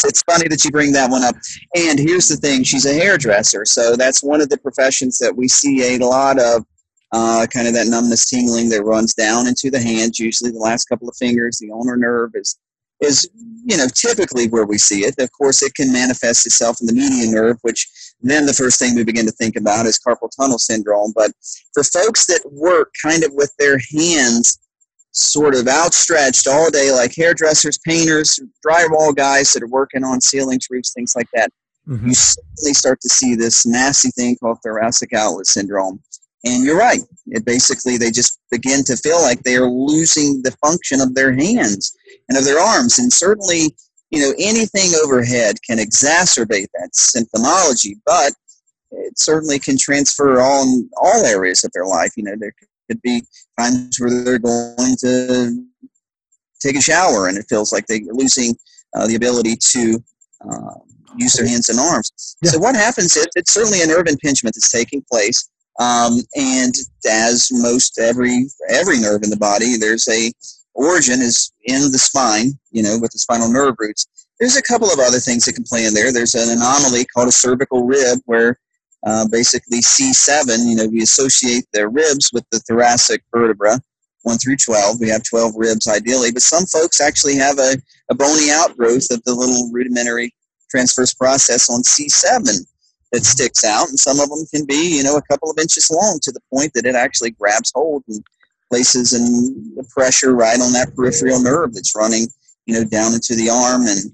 [0.08, 1.34] it's, funny that you bring that one up.
[1.74, 3.64] And here's the thing she's a hairdresser.
[3.64, 6.64] So, that's one of the professions that we see a lot of
[7.12, 10.84] uh, kind of that numbness tingling that runs down into the hands, usually the last
[10.86, 11.58] couple of fingers.
[11.58, 12.58] The ulnar nerve is
[13.00, 13.28] is
[13.64, 15.14] you know typically where we see it.
[15.18, 17.88] Of course, it can manifest itself in the median nerve, which
[18.20, 21.12] then the first thing we begin to think about is carpal tunnel syndrome.
[21.14, 21.32] But
[21.72, 24.58] for folks that work kind of with their hands
[25.12, 30.66] sort of outstretched all day, like hairdressers, painters, drywall guys that are working on ceilings,
[30.70, 31.50] roofs, things like that,
[31.88, 32.08] mm-hmm.
[32.08, 36.00] you suddenly start to see this nasty thing called thoracic outlet syndrome.
[36.44, 37.00] And you're right.
[37.26, 41.32] It basically they just begin to feel like they are losing the function of their
[41.32, 41.94] hands
[42.28, 42.98] and of their arms.
[42.98, 43.74] And certainly,
[44.10, 48.34] you know, anything overhead can exacerbate that symptomology, but
[48.90, 52.12] it certainly can transfer on all areas of their life.
[52.16, 52.52] You know, there
[52.90, 53.22] could be
[53.58, 55.64] times where they're going to
[56.60, 58.54] take a shower and it feels like they're losing
[58.94, 60.02] uh, the ability to
[60.48, 60.74] uh,
[61.16, 62.36] use their hands and arms.
[62.42, 62.50] Yeah.
[62.52, 65.48] So what happens is it's certainly a nerve impingement that's taking place.
[65.80, 66.74] Um, and
[67.08, 70.32] as most every every nerve in the body, there's a
[70.74, 74.06] origin is in the spine, you know, with the spinal nerve roots.
[74.38, 76.12] There's a couple of other things that can play in there.
[76.12, 78.58] There's an anomaly called a cervical rib where
[79.06, 83.78] uh, basically C7, you know, we associate the ribs with the thoracic vertebra,
[84.22, 84.98] 1 through 12.
[85.00, 87.76] We have 12 ribs ideally, but some folks actually have a,
[88.10, 90.34] a bony outgrowth of the little rudimentary
[90.70, 92.66] transverse process on C7
[93.14, 95.88] that sticks out, and some of them can be, you know, a couple of inches
[95.88, 98.20] long to the point that it actually grabs hold and
[98.68, 102.26] places in the pressure right on that peripheral nerve that's running,
[102.66, 104.10] you know, down into the arm and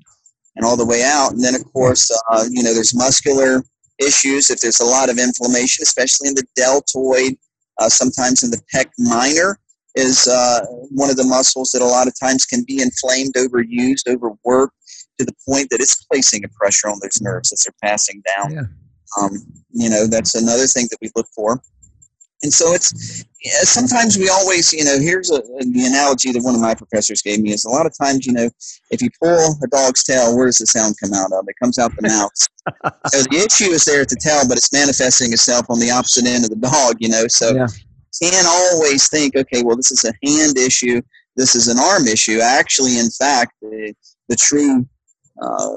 [0.56, 1.32] and all the way out.
[1.32, 3.62] And then, of course, uh, you know, there's muscular
[3.98, 7.36] issues if there's a lot of inflammation, especially in the deltoid,
[7.78, 9.58] uh, sometimes in the pec minor
[9.94, 10.60] is uh,
[10.90, 14.74] one of the muscles that a lot of times can be inflamed, overused, overworked
[15.18, 18.52] to the point that it's placing a pressure on those nerves as they're passing down.
[18.52, 18.62] Yeah.
[19.18, 19.32] Um,
[19.72, 21.62] you know, that's another thing that we look for.
[22.42, 23.24] And so it's
[23.64, 27.40] sometimes we always, you know, here's a, the analogy that one of my professors gave
[27.40, 28.48] me is a lot of times, you know,
[28.90, 31.44] if you pull a dog's tail, where does the sound come out of?
[31.48, 32.32] It comes out the mouth.
[33.12, 36.26] so the issue is there at the tail, but it's manifesting itself on the opposite
[36.26, 37.26] end of the dog, you know.
[37.28, 37.66] So yeah.
[38.22, 41.02] can't always think, okay, well, this is a hand issue,
[41.36, 42.40] this is an arm issue.
[42.40, 43.94] Actually, in fact, the,
[44.30, 44.86] the true
[45.42, 45.76] uh,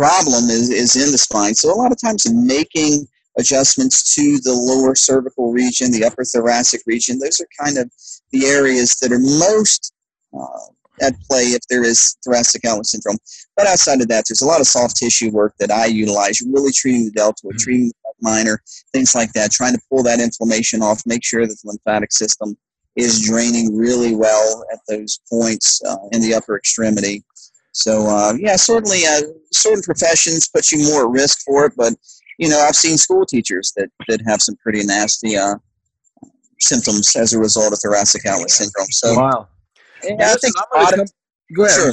[0.00, 1.54] problem is, is in the spine.
[1.54, 3.06] So a lot of times making
[3.38, 7.92] adjustments to the lower cervical region, the upper thoracic region, those are kind of
[8.32, 9.92] the areas that are most
[10.32, 13.18] uh, at play if there is thoracic outlet syndrome.
[13.56, 16.72] But outside of that, there's a lot of soft tissue work that I utilize, really
[16.72, 17.58] treating the deltoid, mm-hmm.
[17.58, 18.62] treating the minor,
[18.94, 22.56] things like that, trying to pull that inflammation off, make sure that the lymphatic system
[22.96, 27.22] is draining really well at those points uh, in the upper extremity
[27.72, 31.94] So uh, yeah, certainly uh, certain professions put you more at risk for it, but
[32.38, 35.54] you know I've seen school teachers that that have some pretty nasty uh,
[36.58, 38.90] symptoms as a result of thoracic outlet syndrome.
[38.90, 39.48] So wow.
[40.02, 41.06] Yeah, I think come,
[41.54, 41.74] go ahead.
[41.74, 41.92] Sure.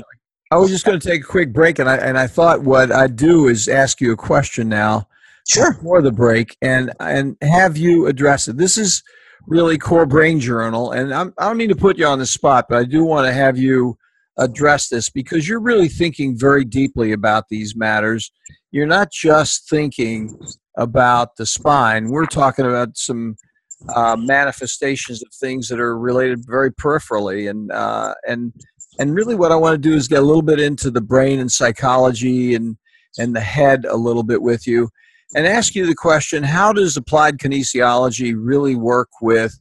[0.50, 2.92] I was just going to take a quick break, and I and I thought what
[2.92, 5.08] I'd do is ask you a question now.
[5.48, 5.74] Sure.
[5.76, 8.58] For the break, and and have you address it.
[8.58, 9.04] This is
[9.46, 12.68] really core brain journal, and I'm, I don't mean to put you on the spot,
[12.70, 13.98] but I do want to have you
[14.38, 18.32] address this because you're really thinking very deeply about these matters.
[18.71, 20.38] You're not just thinking
[20.78, 22.10] about the spine.
[22.10, 23.36] We're talking about some
[23.93, 28.54] uh, manifestations of things that are related very peripherally, and uh, and
[29.00, 31.39] and really what I want to do is get a little bit into the brain
[31.39, 32.78] and psychology and
[33.17, 34.89] and the head a little bit with you,
[35.36, 39.60] and ask you the question: How does applied kinesiology really work with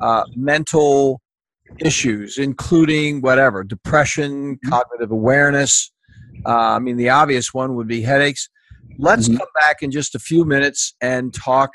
[0.00, 1.20] uh, mental
[1.78, 4.68] issues, including whatever depression, mm-hmm.
[4.70, 5.90] cognitive awareness.
[6.46, 8.48] Uh, I mean, the obvious one would be headaches.
[8.98, 9.38] Let's mm-hmm.
[9.38, 11.74] come back in just a few minutes and talk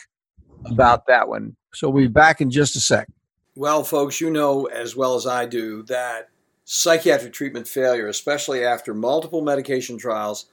[0.65, 1.55] about that one.
[1.73, 3.07] So we'll be back in just a sec.
[3.55, 6.29] Well, folks, you know as well as I do that
[6.65, 10.45] psychiatric treatment failure, especially after multiple medication trials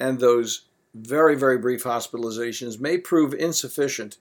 [0.00, 4.18] and those very, very brief hospitalizations, may prove insufficient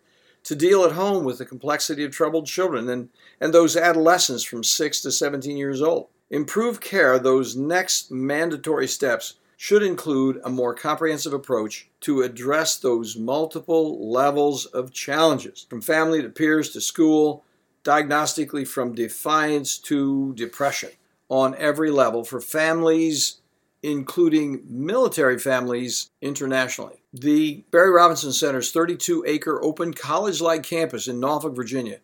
[0.47, 3.09] to deal at home with the complexity of troubled children and,
[3.41, 6.07] and those adolescents from 6 to 17 years old.
[6.29, 13.17] Improved care, those next mandatory steps, should include a more comprehensive approach to address those
[13.17, 17.43] multiple levels of challenges, from family to peers to school,
[17.83, 20.91] diagnostically from defiance to depression,
[21.27, 23.41] on every level for families
[23.83, 27.03] including military families internationally.
[27.13, 31.99] The Barry Robinson Center's 32 acre open college like campus in Norfolk, Virginia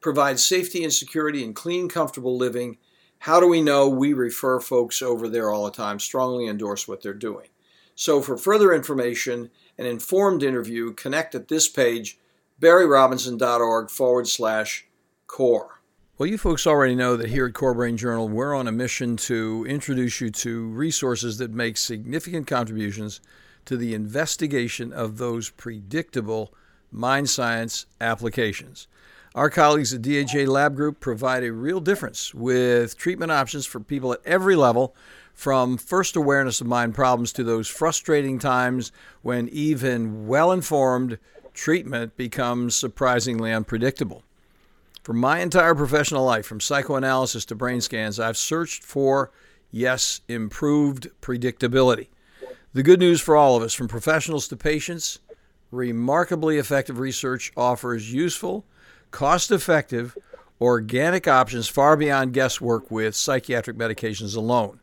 [0.00, 2.78] provides safety and security and clean, comfortable living.
[3.20, 3.88] How do we know?
[3.88, 7.48] We refer folks over there all the time, strongly endorse what they're doing.
[7.94, 12.18] So, for further information, an informed interview, connect at this page,
[12.60, 14.86] barryrobinson.org forward slash
[15.26, 15.75] core.
[16.18, 19.18] Well, you folks already know that here at Core Brain Journal, we're on a mission
[19.18, 23.20] to introduce you to resources that make significant contributions
[23.66, 26.54] to the investigation of those predictable
[26.90, 28.88] mind science applications.
[29.34, 34.14] Our colleagues at DHA Lab Group provide a real difference with treatment options for people
[34.14, 34.96] at every level,
[35.34, 41.18] from first awareness of mind problems to those frustrating times when even well informed
[41.52, 44.22] treatment becomes surprisingly unpredictable.
[45.06, 49.30] For my entire professional life, from psychoanalysis to brain scans, I've searched for,
[49.70, 52.08] yes, improved predictability.
[52.72, 55.20] The good news for all of us, from professionals to patients,
[55.70, 58.64] remarkably effective research offers useful,
[59.12, 60.18] cost effective,
[60.60, 64.80] organic options far beyond guesswork with psychiatric medications alone.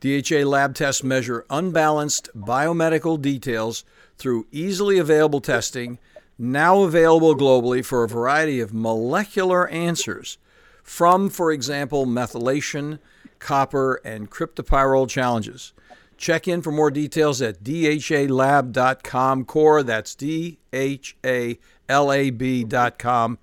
[0.00, 3.84] DHA lab tests measure unbalanced biomedical details
[4.16, 5.98] through easily available testing
[6.38, 10.38] now available globally for a variety of molecular answers
[10.82, 12.98] from, for example, methylation,
[13.38, 15.72] copper, and cryptopyrrole challenges.
[16.16, 19.82] Check in for more details at dhalab.com core.
[19.82, 23.38] That's D H A L A B.com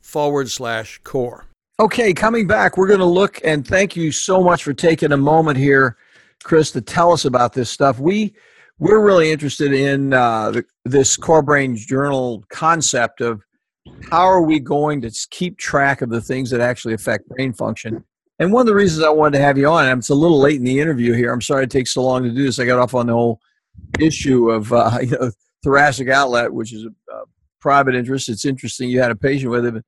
[0.00, 1.44] forward slash core.
[1.78, 5.16] Okay, coming back, we're going to look and thank you so much for taking a
[5.16, 5.96] moment here,
[6.42, 8.00] Chris, to tell us about this stuff.
[8.00, 8.34] We
[8.78, 13.42] we're really interested in uh, the, this core brain journal concept of
[14.10, 18.04] how are we going to keep track of the things that actually affect brain function.
[18.38, 20.38] And one of the reasons i wanted to have you on and it's a little
[20.38, 22.64] late in the interview here i'm sorry it takes so long to do this i
[22.64, 23.40] got off on the whole
[23.98, 25.32] issue of uh, you know
[25.64, 27.24] thoracic outlet which is a, a,
[27.60, 28.28] private interest.
[28.28, 29.84] It's interesting you had a patient with it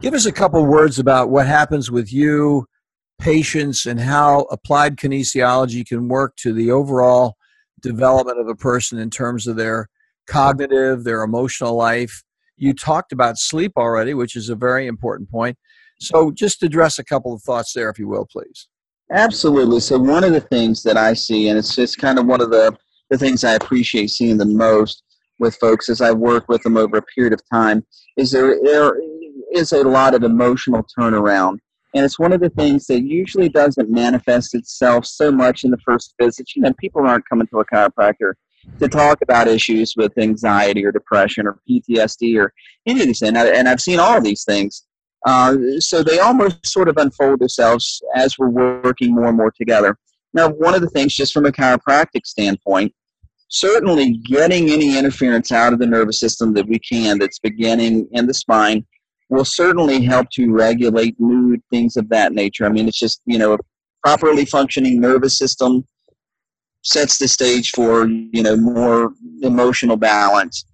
[0.00, 2.66] give us a couple words about what happens with you
[3.20, 7.36] patients and how applied kinesiology can work to the overall
[7.80, 9.88] development of a person in terms of their
[10.26, 12.22] cognitive, their emotional life.
[12.56, 15.56] You talked about sleep already, which is a very important point.
[16.00, 18.68] So, just address a couple of thoughts there, if you will, please.
[19.12, 19.80] Absolutely.
[19.80, 22.50] So, one of the things that I see, and it's just kind of one of
[22.50, 22.76] the,
[23.10, 25.02] the things I appreciate seeing the most
[25.40, 27.84] with folks as I work with them over a period of time,
[28.16, 29.00] is there, there
[29.52, 31.58] is a lot of emotional turnaround
[31.94, 35.78] and it's one of the things that usually doesn't manifest itself so much in the
[35.78, 36.48] first visit.
[36.54, 38.34] You know, people aren't coming to a chiropractor
[38.78, 42.52] to talk about issues with anxiety or depression or PTSD or
[42.86, 43.36] any of these things.
[43.36, 44.84] And I've seen all of these things.
[45.26, 49.98] Uh, so they almost sort of unfold themselves as we're working more and more together.
[50.34, 52.92] Now, one of the things, just from a chiropractic standpoint,
[53.48, 58.26] certainly getting any interference out of the nervous system that we can that's beginning in
[58.26, 58.84] the spine
[59.28, 62.64] will certainly help to regulate mood, things of that nature.
[62.64, 63.58] I mean, it's just, you know, a
[64.02, 65.84] properly functioning nervous system
[66.82, 69.12] sets the stage for you know more
[69.42, 70.64] emotional balance.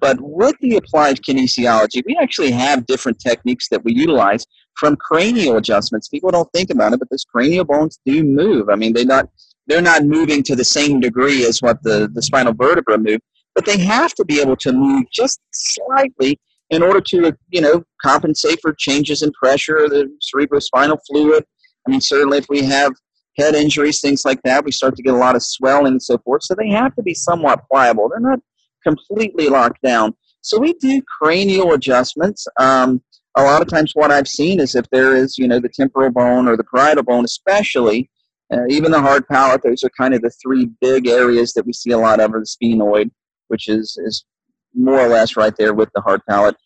[0.00, 4.44] But with the applied kinesiology, we actually have different techniques that we utilize
[4.76, 6.08] from cranial adjustments.
[6.08, 8.68] People don't think about it, but those cranial bones do move.
[8.68, 9.28] I mean, they're not
[9.68, 13.20] they're not moving to the same degree as what the, the spinal vertebra move,
[13.54, 16.38] but they have to be able to move just slightly
[16.72, 21.44] in order to, you know, compensate for changes in pressure, of the cerebrospinal fluid.
[21.86, 22.92] I mean, certainly if we have
[23.36, 26.16] head injuries, things like that, we start to get a lot of swelling and so
[26.18, 26.42] forth.
[26.44, 28.08] So they have to be somewhat pliable.
[28.08, 28.40] They're not
[28.82, 30.14] completely locked down.
[30.40, 32.46] So we do cranial adjustments.
[32.58, 33.02] Um,
[33.36, 36.10] a lot of times what I've seen is if there is, you know, the temporal
[36.10, 38.10] bone or the parietal bone especially,
[38.52, 41.72] uh, even the hard palate, those are kind of the three big areas that we
[41.72, 43.10] see a lot of, are the sphenoid,
[43.48, 44.24] which is, is
[44.74, 46.56] more or less right there with the hard palate.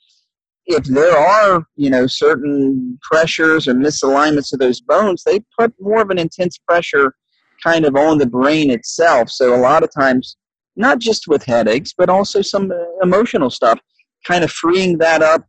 [0.67, 6.03] If there are, you know, certain pressures or misalignments of those bones, they put more
[6.03, 7.14] of an intense pressure
[7.62, 9.31] kind of on the brain itself.
[9.31, 10.37] So a lot of times,
[10.75, 13.79] not just with headaches, but also some emotional stuff,
[14.27, 15.47] kind of freeing that up,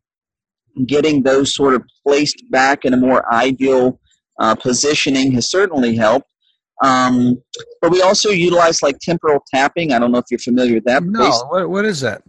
[0.86, 4.00] getting those sort of placed back in a more ideal
[4.40, 6.30] uh, positioning has certainly helped.
[6.84, 7.42] Um,
[7.82, 9.94] but we also utilize like temporal tapping.
[9.94, 11.04] I don't know if you're familiar with that.
[11.04, 12.22] No, what, what is that?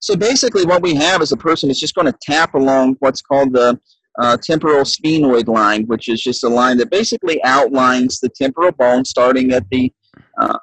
[0.00, 3.22] So basically, what we have is a person is just going to tap along what's
[3.22, 3.78] called the
[4.18, 9.04] uh, temporal sphenoid line, which is just a line that basically outlines the temporal bone
[9.04, 9.92] starting at the
[10.40, 10.58] uh,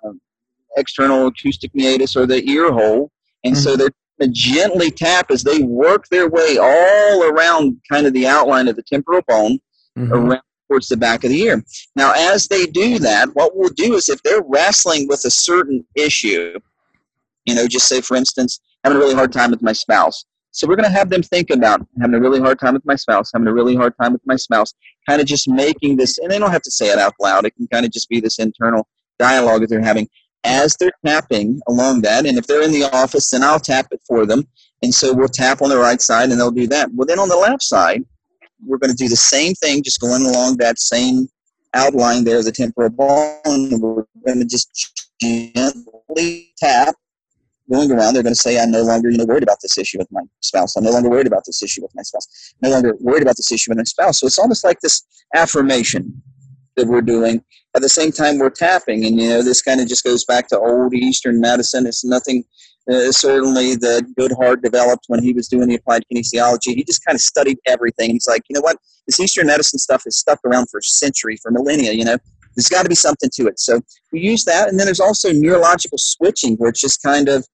[0.77, 3.11] external acoustic meatus or the ear hole.
[3.43, 3.63] And mm-hmm.
[3.63, 8.13] so they're going to gently tap as they work their way all around kind of
[8.13, 9.59] the outline of the temporal bone
[9.97, 10.13] mm-hmm.
[10.13, 11.63] around towards the back of the ear.
[11.95, 15.85] Now, as they do that, what we'll do is if they're wrestling with a certain
[15.95, 16.57] issue,
[17.45, 20.25] you know, just say, for instance, having a really hard time with my spouse.
[20.51, 22.95] So we're going to have them think about having a really hard time with my
[22.95, 24.73] spouse, having a really hard time with my spouse,
[25.09, 27.45] kind of just making this, and they don't have to say it out loud.
[27.45, 28.87] It can kind of just be this internal
[29.19, 30.07] dialogue that they're having
[30.45, 32.25] as they're tapping along that.
[32.25, 34.47] And if they're in the office, then I'll tap it for them.
[34.83, 36.89] And so we'll tap on the right side and they'll do that.
[36.93, 38.03] Well, then on the left side,
[38.65, 41.27] we're going to do the same thing, just going along that same
[41.73, 43.39] outline there, the temporal bone.
[43.45, 46.95] And we're going to just gently tap,
[47.71, 48.13] going around.
[48.13, 50.21] They're going to say, I'm no longer you know, worried about this issue with my
[50.41, 50.75] spouse.
[50.75, 52.53] I'm no longer worried about this issue with my spouse.
[52.61, 54.19] No longer worried about this issue with my spouse.
[54.19, 55.03] So it's almost like this
[55.33, 56.21] affirmation
[56.75, 57.43] that we're doing.
[57.75, 59.05] At the same time, we're tapping.
[59.05, 61.85] And, you know, this kind of just goes back to old Eastern medicine.
[61.85, 62.45] It's nothing
[62.89, 66.75] uh, certainly the Goodheart developed when he was doing the applied kinesiology.
[66.75, 68.11] He just kind of studied everything.
[68.11, 68.77] He's like, you know what?
[69.07, 71.93] This Eastern medicine stuff has stuck around for a century, for millennia.
[71.93, 72.17] You know,
[72.55, 73.59] there's got to be something to it.
[73.59, 73.81] So
[74.11, 77.45] we use that, and then there's also neurological switching, where it's just kind of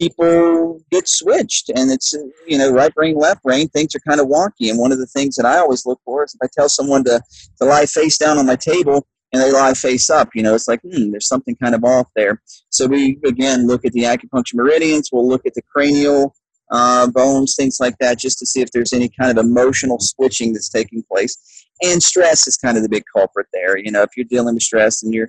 [0.00, 2.14] people get switched, and it's
[2.46, 3.68] you know right brain, left brain.
[3.68, 6.24] Things are kind of wonky, and one of the things that I always look for
[6.24, 7.22] is if I tell someone to
[7.60, 10.28] to lie face down on my table and they lie face up.
[10.34, 12.42] You know, it's like, hmm, there's something kind of off there.
[12.70, 15.08] So we, again, look at the acupuncture meridians.
[15.12, 16.34] We'll look at the cranial
[16.72, 20.52] uh, bones, things like that, just to see if there's any kind of emotional switching
[20.52, 21.36] that's taking place.
[21.82, 23.76] And stress is kind of the big culprit there.
[23.76, 25.28] You know, if you're dealing with stress and you're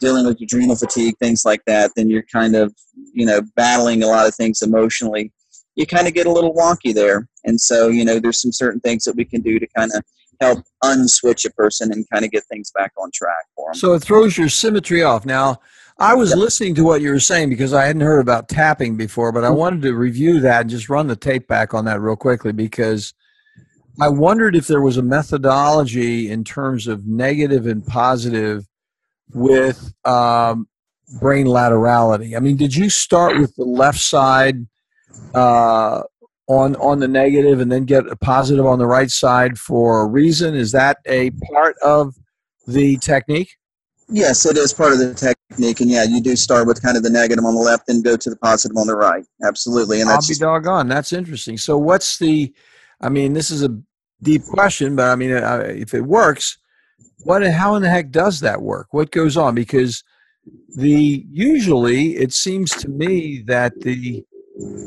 [0.00, 2.74] dealing with adrenal fatigue, things like that, then you're kind of,
[3.12, 5.30] you know, battling a lot of things emotionally.
[5.76, 7.28] You kind of get a little wonky there.
[7.44, 10.02] And so, you know, there's some certain things that we can do to kind of
[10.40, 13.74] help unswitch a person and kind of get things back on track for them.
[13.74, 15.24] So it throws your symmetry off.
[15.24, 15.60] Now,
[16.02, 16.38] I was yep.
[16.38, 19.48] listening to what you were saying because I hadn't heard about tapping before, but I
[19.48, 19.56] mm-hmm.
[19.56, 23.14] wanted to review that and just run the tape back on that real quickly because
[24.00, 28.66] I wondered if there was a methodology in terms of negative and positive
[29.32, 30.66] with um,
[31.20, 32.36] brain laterality.
[32.36, 34.66] I mean, did you start with the left side
[35.34, 36.02] uh,
[36.48, 40.06] on on the negative and then get a positive on the right side for a
[40.06, 40.56] reason?
[40.56, 42.16] Is that a part of
[42.66, 43.56] the technique?
[44.12, 47.02] Yes, it is part of the technique, and yeah, you do start with kind of
[47.02, 49.24] the negative on the left and go to the positive on the right.
[49.44, 50.88] Absolutely, and that's I'll be doggone.
[50.88, 51.56] That's interesting.
[51.56, 52.52] So, what's the?
[53.00, 53.76] I mean, this is a
[54.22, 56.58] deep question, but I mean, uh, if it works,
[57.24, 57.42] what?
[57.42, 58.88] How in the heck does that work?
[58.90, 59.54] What goes on?
[59.54, 60.04] Because
[60.76, 64.24] the usually it seems to me that the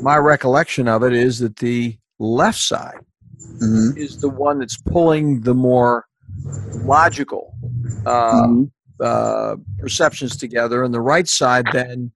[0.02, 2.98] my recollection of it is that the left side
[3.60, 3.96] mm-hmm.
[3.96, 6.06] is the one that's pulling the more
[6.84, 7.54] logical
[8.06, 8.64] uh, mm-hmm.
[9.00, 12.12] Uh, perceptions together, and the right side then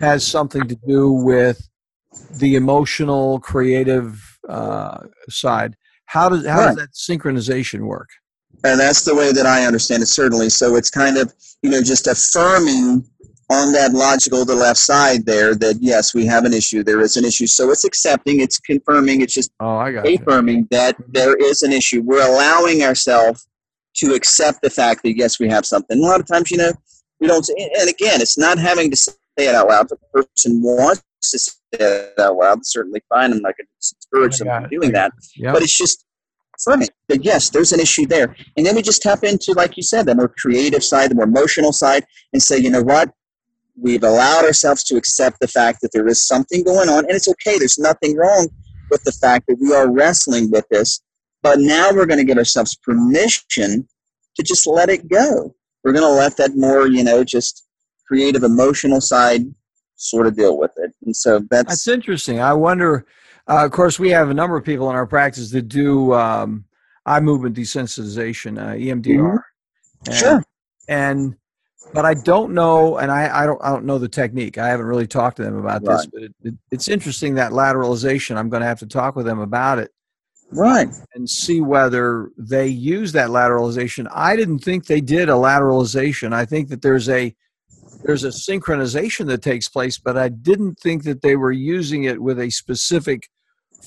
[0.00, 1.68] has something to do with
[2.38, 4.98] the emotional, creative uh,
[5.28, 5.76] side.
[6.06, 6.66] How does how right.
[6.66, 8.08] does that synchronization work?
[8.64, 10.06] And that's the way that I understand it.
[10.06, 13.04] Certainly, so it's kind of you know just affirming
[13.50, 17.16] on that logical the left side there that yes we have an issue there is
[17.16, 21.36] an issue so it's accepting it's confirming it's just oh, I got affirming that there
[21.36, 23.46] is an issue we're allowing ourselves
[23.96, 25.98] to accept the fact that yes, we have something.
[25.98, 26.72] A lot of times, you know,
[27.20, 27.46] we don't.
[27.48, 29.86] And again, it's not having to say it out loud.
[29.90, 33.32] If the person wants to say it out loud, certainly fine.
[33.32, 35.12] I'm not going to discourage oh them from doing that.
[35.36, 35.54] Yep.
[35.54, 36.04] But it's just
[36.64, 36.86] fine.
[37.08, 38.34] But yes, there's an issue there.
[38.56, 41.24] And then we just tap into, like you said, the more creative side, the more
[41.24, 43.10] emotional side, and say, you know what?
[43.80, 47.28] We've allowed ourselves to accept the fact that there is something going on, and it's
[47.28, 47.58] okay.
[47.58, 48.48] There's nothing wrong
[48.90, 51.00] with the fact that we are wrestling with this.
[51.42, 53.86] But now we're going to give ourselves permission
[54.36, 55.54] to just let it go.
[55.84, 57.66] We're going to let that more, you know, just
[58.06, 59.42] creative, emotional side
[59.96, 60.92] sort of deal with it.
[61.04, 62.40] And so that's that's interesting.
[62.40, 63.06] I wonder.
[63.48, 66.64] Uh, of course, we have a number of people in our practice that do um,
[67.06, 69.02] eye movement desensitization, uh, EMDR.
[69.02, 69.36] Mm-hmm.
[70.06, 70.44] And, sure.
[70.88, 71.36] And
[71.92, 74.58] but I don't know, and I, I don't I don't know the technique.
[74.58, 75.96] I haven't really talked to them about right.
[75.96, 78.36] this, but it, it, it's interesting that lateralization.
[78.36, 79.90] I'm going to have to talk with them about it,
[80.52, 84.08] right, and see whether they use that lateralization.
[84.12, 86.32] I didn't think they did a lateralization.
[86.32, 87.34] I think that there's a
[88.04, 92.20] there's a synchronization that takes place, but I didn't think that they were using it
[92.20, 93.28] with a specific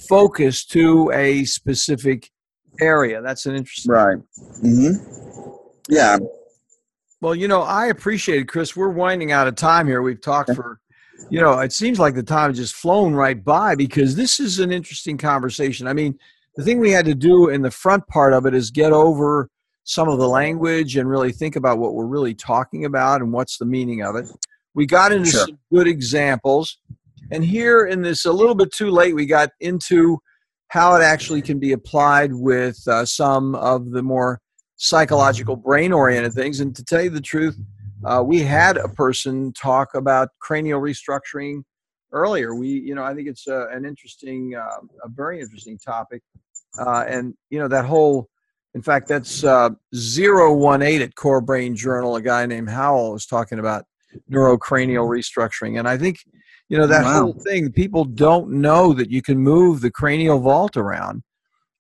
[0.08, 2.32] focus to a specific
[2.80, 3.22] area.
[3.22, 3.92] That's an interesting.
[3.92, 4.18] Right.
[4.64, 5.54] Mm-hmm.
[5.90, 6.18] Yeah.
[7.22, 8.76] Well, you know, I appreciate it, Chris.
[8.76, 10.02] We're winding out of time here.
[10.02, 10.80] We've talked for,
[11.30, 14.60] you know, it seems like the time has just flown right by because this is
[14.60, 15.88] an interesting conversation.
[15.88, 16.20] I mean,
[16.56, 19.50] the thing we had to do in the front part of it is get over
[19.84, 23.58] some of the language and really think about what we're really talking about and what's
[23.58, 24.26] the meaning of it.
[24.74, 25.48] We got into sure.
[25.48, 26.78] some good examples.
[27.32, 30.20] And here in this, a little bit too late, we got into
[30.70, 34.42] how it actually can be applied with uh, some of the more
[34.78, 36.60] psychological brain oriented things.
[36.60, 37.58] And to tell you the truth,
[38.04, 41.64] uh, we had a person talk about cranial restructuring
[42.12, 42.56] earlier.
[42.56, 46.22] We, you know, I think it's a, an interesting, uh, a very interesting topic.
[46.80, 48.30] Uh, and, you know, that whole,
[48.74, 52.16] in fact, that's uh, 018 at Core Brain Journal.
[52.16, 53.86] A guy named Howell was talking about
[54.32, 55.80] neurocranial restructuring.
[55.80, 56.18] And I think,
[56.70, 57.22] you know, that wow.
[57.22, 61.24] whole thing, people don't know that you can move the cranial vault around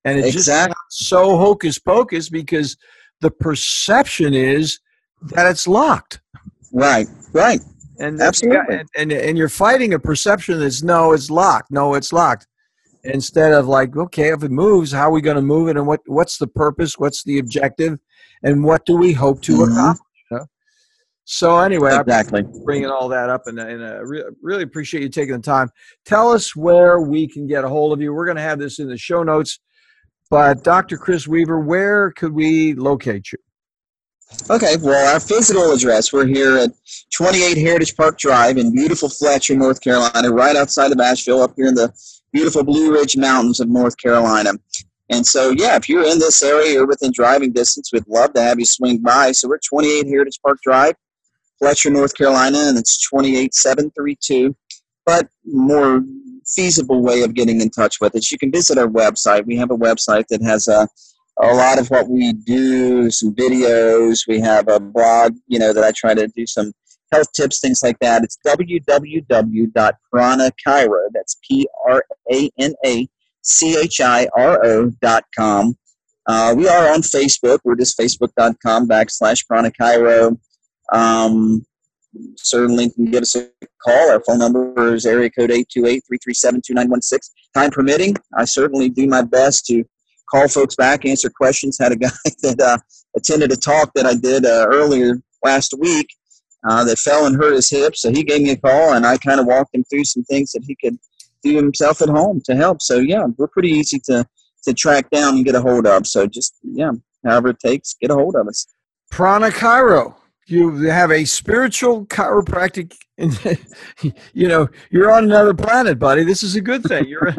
[0.05, 0.75] and it's exactly.
[0.91, 2.77] just so hocus pocus because
[3.21, 4.79] the perception is
[5.33, 6.21] that it's locked.
[6.71, 7.59] Right, right.
[7.99, 8.75] And absolutely.
[8.75, 11.71] And, and, and you're fighting a perception that's no, it's locked.
[11.71, 12.45] No, it's locked.
[13.05, 15.87] Instead of like, okay, if it moves, how are we going to move it, and
[15.87, 16.97] what what's the purpose?
[16.97, 17.99] What's the objective?
[18.43, 19.71] And what do we hope to mm-hmm.
[19.71, 20.01] accomplish?
[20.31, 20.45] You know?
[21.25, 25.35] So anyway, exactly bringing all that up, and, and uh, re- really appreciate you taking
[25.35, 25.69] the time.
[26.05, 28.13] Tell us where we can get a hold of you.
[28.13, 29.59] We're going to have this in the show notes.
[30.31, 30.97] But Dr.
[30.97, 33.37] Chris Weaver, where could we locate you?
[34.49, 36.71] Okay, well, our physical address, we're here at
[37.13, 41.67] 28 Heritage Park Drive in beautiful Fletcher, North Carolina, right outside of Asheville, up here
[41.67, 41.93] in the
[42.35, 44.51] beautiful Blue Ridge Mountains of North Carolina.
[45.09, 48.41] And so, yeah, if you're in this area or within driving distance, we'd love to
[48.41, 49.31] have you swing by.
[49.31, 50.95] So we're 28 Heritage Park Drive,
[51.59, 54.53] Fletcher, North Carolina, and it's 28732.
[55.05, 56.03] But more
[56.45, 59.45] feasible way of getting in touch with us, you can visit our website.
[59.45, 60.89] We have a website that has a,
[61.41, 64.27] a lot of what we do, some videos.
[64.27, 66.73] We have a blog, you know, that I try to do some
[67.11, 68.23] health tips, things like that.
[68.23, 72.11] It's www.pranachiro, that's P-R-A-N-A-C-H-I-R-O
[75.01, 75.77] dot com.
[76.27, 77.59] Uh, we are on Facebook.
[77.63, 80.35] We're just facebook.com backslash pranachiro.
[80.91, 81.63] Um,
[82.37, 83.47] certainly can give us a
[83.83, 84.11] call.
[84.11, 87.29] Our phone number is area code 828-337-2916.
[87.53, 89.83] Time permitting, I certainly do my best to
[90.29, 91.77] call folks back, answer questions.
[91.79, 92.09] Had a guy
[92.41, 92.77] that uh,
[93.15, 96.07] attended a talk that I did uh, earlier last week
[96.67, 97.95] uh, that fell and hurt his hip.
[97.95, 100.51] So he gave me a call, and I kind of walked him through some things
[100.51, 100.97] that he could
[101.43, 102.81] do himself at home to help.
[102.81, 104.25] So yeah, we're pretty easy to
[104.63, 106.07] to track down and get a hold of.
[106.07, 106.91] So just yeah,
[107.23, 108.67] however it takes, get a hold of us.
[109.11, 110.15] Prana Chiro
[110.47, 112.95] you have a spiritual chiropractic
[114.33, 117.33] you know you're on another planet buddy this is a good thing you're,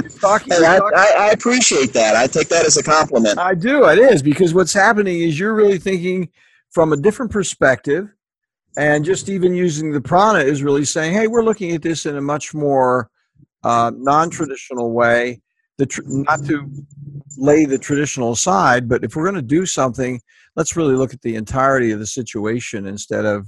[0.00, 3.86] you're talking, you're I, I, appreciate that i take that as a compliment i do
[3.88, 6.28] it is because what's happening is you're really thinking
[6.70, 8.08] from a different perspective
[8.76, 12.16] and just even using the prana is really saying hey we're looking at this in
[12.16, 13.10] a much more
[13.62, 15.42] uh, non-traditional way.
[15.86, 16.70] Tr- not to
[17.38, 20.20] lay the traditional aside but if we're going to do something
[20.54, 23.46] let's really look at the entirety of the situation instead of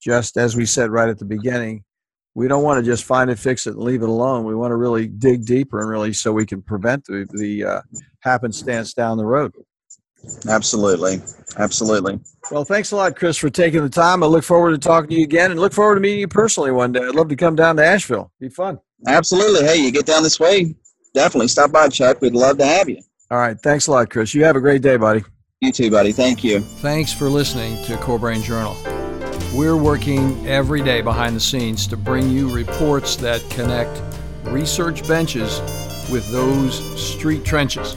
[0.00, 1.82] just as we said right at the beginning
[2.34, 4.44] we don't want to just find it fix it and leave it alone.
[4.44, 7.80] We want to really dig deeper and really so we can prevent the, the uh,
[8.20, 9.52] happenstance down the road
[10.48, 11.20] absolutely.
[11.58, 12.20] Absolutely.
[12.50, 14.22] Well thanks a lot chris for taking the time.
[14.22, 16.70] I look forward to talking to you again and look forward to meeting you personally
[16.70, 17.00] one day.
[17.00, 18.32] I'd love to come down to asheville.
[18.40, 18.78] Be fun.
[19.06, 19.64] Absolutely.
[19.64, 20.74] Hey you get down this way
[21.14, 22.20] definitely stop by chuck.
[22.20, 23.00] We'd love to have you.
[23.30, 23.58] All right.
[23.60, 24.34] Thanks a lot chris.
[24.34, 25.24] You have a great day buddy.
[25.60, 26.10] You too, buddy.
[26.10, 26.58] Thank you.
[26.60, 28.76] Thanks for listening to Core Brain Journal.
[29.54, 34.02] We're working every day behind the scenes to bring you reports that connect
[34.44, 35.60] research benches
[36.10, 37.96] with those street trenches.